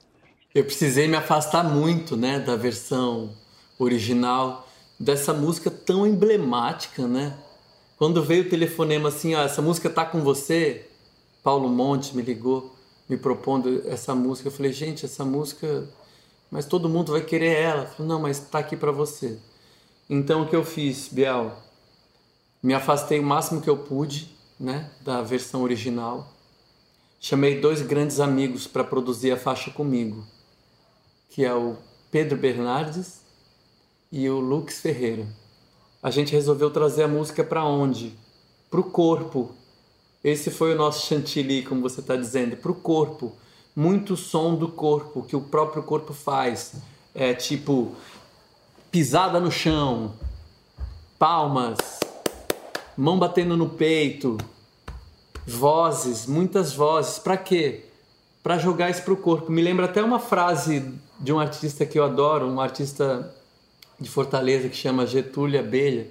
Eu 0.54 0.64
precisei 0.64 1.08
me 1.08 1.16
afastar 1.16 1.64
muito, 1.64 2.14
né, 2.14 2.38
da 2.38 2.56
versão 2.56 3.30
original 3.78 4.68
dessa 5.00 5.32
música 5.32 5.70
tão 5.70 6.06
emblemática, 6.06 7.06
né? 7.06 7.38
Quando 7.96 8.22
veio 8.22 8.44
o 8.44 8.48
telefonema 8.48 9.08
assim, 9.08 9.34
ó, 9.34 9.42
essa 9.42 9.62
música 9.62 9.88
tá 9.88 10.04
com 10.04 10.20
você, 10.20 10.86
Paulo 11.42 11.68
Monte 11.68 12.14
me 12.14 12.22
ligou, 12.22 12.74
me 13.08 13.16
propondo 13.16 13.82
essa 13.86 14.14
música. 14.14 14.48
Eu 14.48 14.52
falei, 14.52 14.72
gente, 14.72 15.04
essa 15.04 15.24
música, 15.24 15.88
mas 16.50 16.66
todo 16.66 16.88
mundo 16.88 17.12
vai 17.12 17.22
querer 17.22 17.56
ela. 17.56 17.94
Não, 17.98 18.20
mas 18.20 18.40
tá 18.40 18.58
aqui 18.58 18.76
para 18.76 18.92
você. 18.92 19.38
Então 20.08 20.42
o 20.42 20.48
que 20.48 20.56
eu 20.56 20.64
fiz, 20.64 21.08
Biel? 21.08 21.52
Me 22.62 22.74
afastei 22.74 23.20
o 23.20 23.22
máximo 23.22 23.60
que 23.60 23.70
eu 23.70 23.76
pude, 23.76 24.34
né, 24.58 24.90
da 25.02 25.22
versão 25.22 25.62
original. 25.62 26.32
Chamei 27.20 27.60
dois 27.60 27.82
grandes 27.82 28.20
amigos 28.20 28.66
para 28.66 28.84
produzir 28.84 29.32
a 29.32 29.36
faixa 29.36 29.70
comigo, 29.70 30.24
que 31.28 31.44
é 31.44 31.52
o 31.52 31.76
Pedro 32.10 32.38
Bernardes 32.38 33.22
e 34.10 34.28
o 34.30 34.40
Lux 34.40 34.80
Ferreira. 34.80 35.26
A 36.02 36.10
gente 36.10 36.32
resolveu 36.32 36.70
trazer 36.70 37.02
a 37.02 37.08
música 37.08 37.44
para 37.44 37.64
onde? 37.64 38.16
Para 38.70 38.80
o 38.80 38.84
corpo. 38.84 39.54
Esse 40.22 40.50
foi 40.50 40.74
o 40.74 40.78
nosso 40.78 41.06
chantilly, 41.06 41.64
como 41.64 41.82
você 41.82 42.00
está 42.00 42.16
dizendo, 42.16 42.56
para 42.56 42.70
o 42.70 42.74
corpo. 42.74 43.36
Muito 43.74 44.16
som 44.16 44.54
do 44.54 44.68
corpo, 44.68 45.22
que 45.22 45.36
o 45.36 45.40
próprio 45.40 45.82
corpo 45.82 46.12
faz. 46.12 46.74
É 47.14 47.34
tipo 47.34 47.94
pisada 48.90 49.38
no 49.38 49.50
chão, 49.50 50.14
palmas, 51.18 51.78
mão 52.96 53.18
batendo 53.18 53.56
no 53.56 53.68
peito, 53.68 54.36
vozes, 55.46 56.26
muitas 56.26 56.72
vozes. 56.72 57.18
Para 57.18 57.36
quê? 57.36 57.84
Para 58.42 58.58
jogar 58.58 58.90
isso 58.90 59.02
para 59.02 59.12
o 59.12 59.16
corpo. 59.16 59.50
Me 59.50 59.62
lembra 59.62 59.86
até 59.86 60.02
uma 60.02 60.18
frase 60.18 60.94
de 61.18 61.32
um 61.32 61.38
artista 61.38 61.84
que 61.84 61.98
eu 61.98 62.04
adoro, 62.04 62.46
um 62.46 62.60
artista 62.60 63.34
de 63.98 64.08
Fortaleza 64.08 64.68
que 64.68 64.76
chama 64.76 65.06
Getúlio 65.06 65.58
Abelha, 65.58 66.08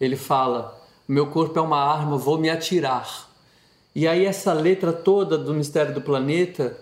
ele 0.00 0.16
fala: 0.16 0.78
Meu 1.08 1.26
corpo 1.28 1.58
é 1.58 1.62
uma 1.62 1.78
arma, 1.78 2.16
vou 2.16 2.38
me 2.38 2.50
atirar. 2.50 3.28
E 3.94 4.06
aí, 4.06 4.24
essa 4.24 4.52
letra 4.52 4.92
toda 4.92 5.36
do 5.36 5.52
Mistério 5.52 5.94
do 5.94 6.00
Planeta, 6.00 6.78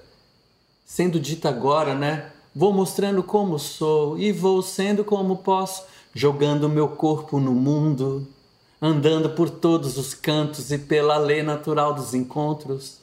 sendo 0.88 1.20
dita 1.20 1.50
agora, 1.50 1.94
né? 1.94 2.32
Vou 2.54 2.72
mostrando 2.72 3.22
como 3.22 3.58
sou 3.58 4.18
e 4.18 4.32
vou 4.32 4.62
sendo 4.62 5.04
como 5.04 5.36
posso, 5.36 5.84
jogando 6.14 6.68
meu 6.68 6.88
corpo 6.88 7.38
no 7.38 7.52
mundo, 7.52 8.26
andando 8.80 9.28
por 9.30 9.50
todos 9.50 9.98
os 9.98 10.14
cantos 10.14 10.72
e 10.72 10.78
pela 10.78 11.18
lei 11.18 11.42
natural 11.42 11.92
dos 11.92 12.14
encontros. 12.14 12.98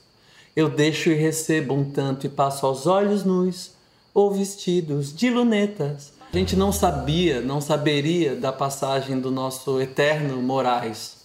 Eu 0.55 0.67
deixo 0.69 1.09
e 1.09 1.13
recebo 1.13 1.75
um 1.75 1.91
tanto 1.91 2.25
e 2.25 2.29
passo 2.29 2.65
aos 2.65 2.87
olhos 2.87 3.23
nus 3.23 3.73
ou 4.13 4.31
vestidos 4.31 5.15
de 5.15 5.29
lunetas 5.29 6.15
a 6.35 6.37
gente 6.37 6.57
não 6.57 6.69
sabia, 6.69 7.39
não 7.39 7.61
saberia 7.61 8.35
da 8.35 8.51
passagem 8.51 9.17
do 9.19 9.31
nosso 9.31 9.79
eterno 9.79 10.41
Moraes. 10.41 11.15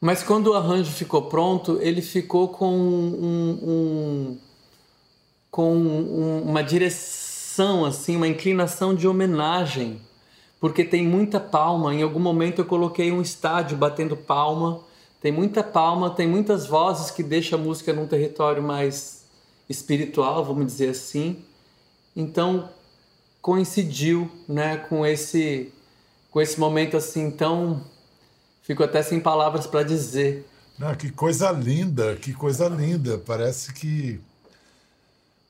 Mas 0.00 0.24
quando 0.24 0.48
o 0.48 0.54
arranjo 0.54 0.90
ficou 0.90 1.22
pronto, 1.22 1.78
ele 1.80 2.02
ficou 2.02 2.48
com, 2.48 2.76
um, 2.76 3.58
um, 3.62 4.38
com 5.54 5.72
um, 5.72 6.42
uma 6.42 6.64
direção, 6.64 7.84
assim, 7.84 8.16
uma 8.16 8.26
inclinação 8.26 8.92
de 8.92 9.06
homenagem, 9.06 10.00
porque 10.58 10.82
tem 10.82 11.06
muita 11.06 11.38
palma. 11.38 11.94
Em 11.94 12.02
algum 12.02 12.18
momento 12.18 12.58
eu 12.58 12.64
coloquei 12.64 13.12
um 13.12 13.22
estádio 13.22 13.76
batendo 13.76 14.16
palma, 14.16 14.80
tem 15.20 15.30
muita 15.30 15.62
palma, 15.62 16.10
tem 16.10 16.26
muitas 16.26 16.66
vozes 16.66 17.12
que 17.12 17.22
deixam 17.22 17.56
a 17.56 17.62
música 17.62 17.92
num 17.92 18.04
território 18.04 18.64
mais 18.64 19.26
espiritual, 19.68 20.44
vamos 20.44 20.66
dizer 20.66 20.88
assim. 20.88 21.36
Então 22.16 22.68
coincidiu, 23.40 24.28
né, 24.48 24.76
com 24.76 25.06
esse 25.06 25.72
com 26.32 26.40
esse 26.40 26.58
momento 26.58 26.96
assim 26.96 27.30
tão 27.30 27.80
fico 28.60 28.82
até 28.82 29.04
sem 29.04 29.20
palavras 29.20 29.68
para 29.68 29.84
dizer. 29.84 30.44
Ah, 30.80 30.96
que 30.96 31.12
coisa 31.12 31.52
linda, 31.52 32.16
que 32.16 32.32
coisa 32.32 32.66
linda. 32.66 33.22
Parece 33.24 33.72
que 33.72 34.20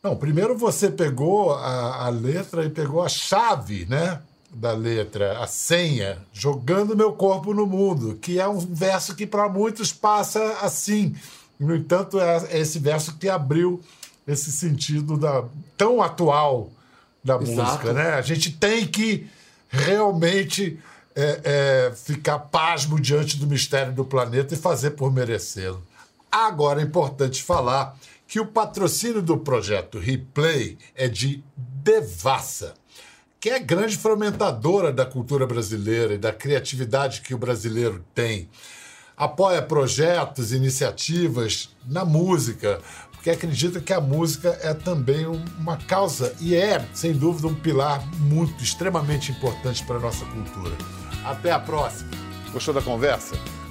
não, 0.05 0.15
primeiro 0.15 0.55
você 0.55 0.91
pegou 0.91 1.55
a, 1.55 2.05
a 2.05 2.09
letra 2.11 2.63
e 2.63 2.69
pegou 2.69 3.03
a 3.03 3.09
chave, 3.09 3.87
né? 3.87 4.21
Da 4.51 4.73
letra, 4.73 5.39
a 5.43 5.47
senha, 5.47 6.19
jogando 6.31 6.95
meu 6.95 7.15
corpo 7.15 7.55
no 7.55 7.67
mundo, 7.67 8.19
que 8.21 8.39
é 8.39 8.47
um 8.47 8.59
verso 8.59 9.17
que 9.17 9.27
para 9.27 9.49
muitos 9.49 9.95
passa 9.95 10.59
assim. 10.61 11.17
No 11.59 11.75
entanto, 11.75 12.21
é 12.21 12.61
esse 12.61 12.79
verso 12.79 13.17
que 13.17 13.31
abriu 13.31 13.81
esse 14.29 14.53
sentido 14.53 15.17
da, 15.17 15.45
tão 15.77 16.03
atual 16.03 16.71
da 17.25 17.37
Exato. 17.37 17.53
música, 17.53 17.93
né? 17.95 18.11
A 18.11 18.23
gente 18.23 18.53
tem 18.53 18.87
que 18.87 19.27
realmente 19.71 20.79
é, 21.17 21.41
é, 21.91 21.95
ficar 21.97 22.39
pasmo 22.39 23.01
diante 23.01 23.39
do 23.39 23.47
mistério 23.47 23.93
do 23.95 24.05
planeta 24.05 24.53
e 24.53 24.59
fazer 24.59 24.91
por 24.91 25.11
merecê-lo. 25.11 25.83
Agora 26.31 26.83
é 26.83 26.85
importante 26.85 27.43
falar 27.43 27.97
que 28.27 28.41
o 28.41 28.47
patrocínio 28.47 29.23
do 29.23 29.39
projeto 29.39 29.99
Replay 29.99 30.79
é 30.95 31.09
de 31.09 31.45
Devassa, 31.57 32.75
que 33.39 33.51
é 33.51 33.59
grande 33.59 33.97
fomentadora 33.97 34.93
da 34.93 35.05
cultura 35.05 35.47
brasileira 35.47 36.15
e 36.15 36.19
da 36.19 36.33
criatividade 36.33 37.21
que 37.21 37.35
o 37.35 37.39
brasileiro 37.39 38.05
tem. 38.15 38.49
Apoia 39.17 39.63
projetos, 39.63 40.53
iniciativas 40.53 41.75
na 41.87 42.05
música, 42.05 42.81
que 43.23 43.31
acredita 43.31 43.81
que 43.81 43.93
a 43.93 44.01
música 44.01 44.59
é 44.61 44.75
também 44.75 45.27
uma 45.27 45.79
causa 45.79 46.35
e 46.41 46.55
é, 46.55 46.87
sem 46.93 47.13
dúvida, 47.15 47.49
um 47.49 47.55
pilar 47.55 48.05
muito, 48.19 48.63
extremamente 48.63 49.33
importante 49.33 49.83
para 49.85 49.97
a 49.97 50.01
nossa 50.01 50.27
cultura. 50.27 50.77
Até 51.25 51.51
a 51.51 51.59
próxima. 51.59 52.11
Gostou 52.53 52.75
da 52.75 52.83
conversa? 52.83 53.35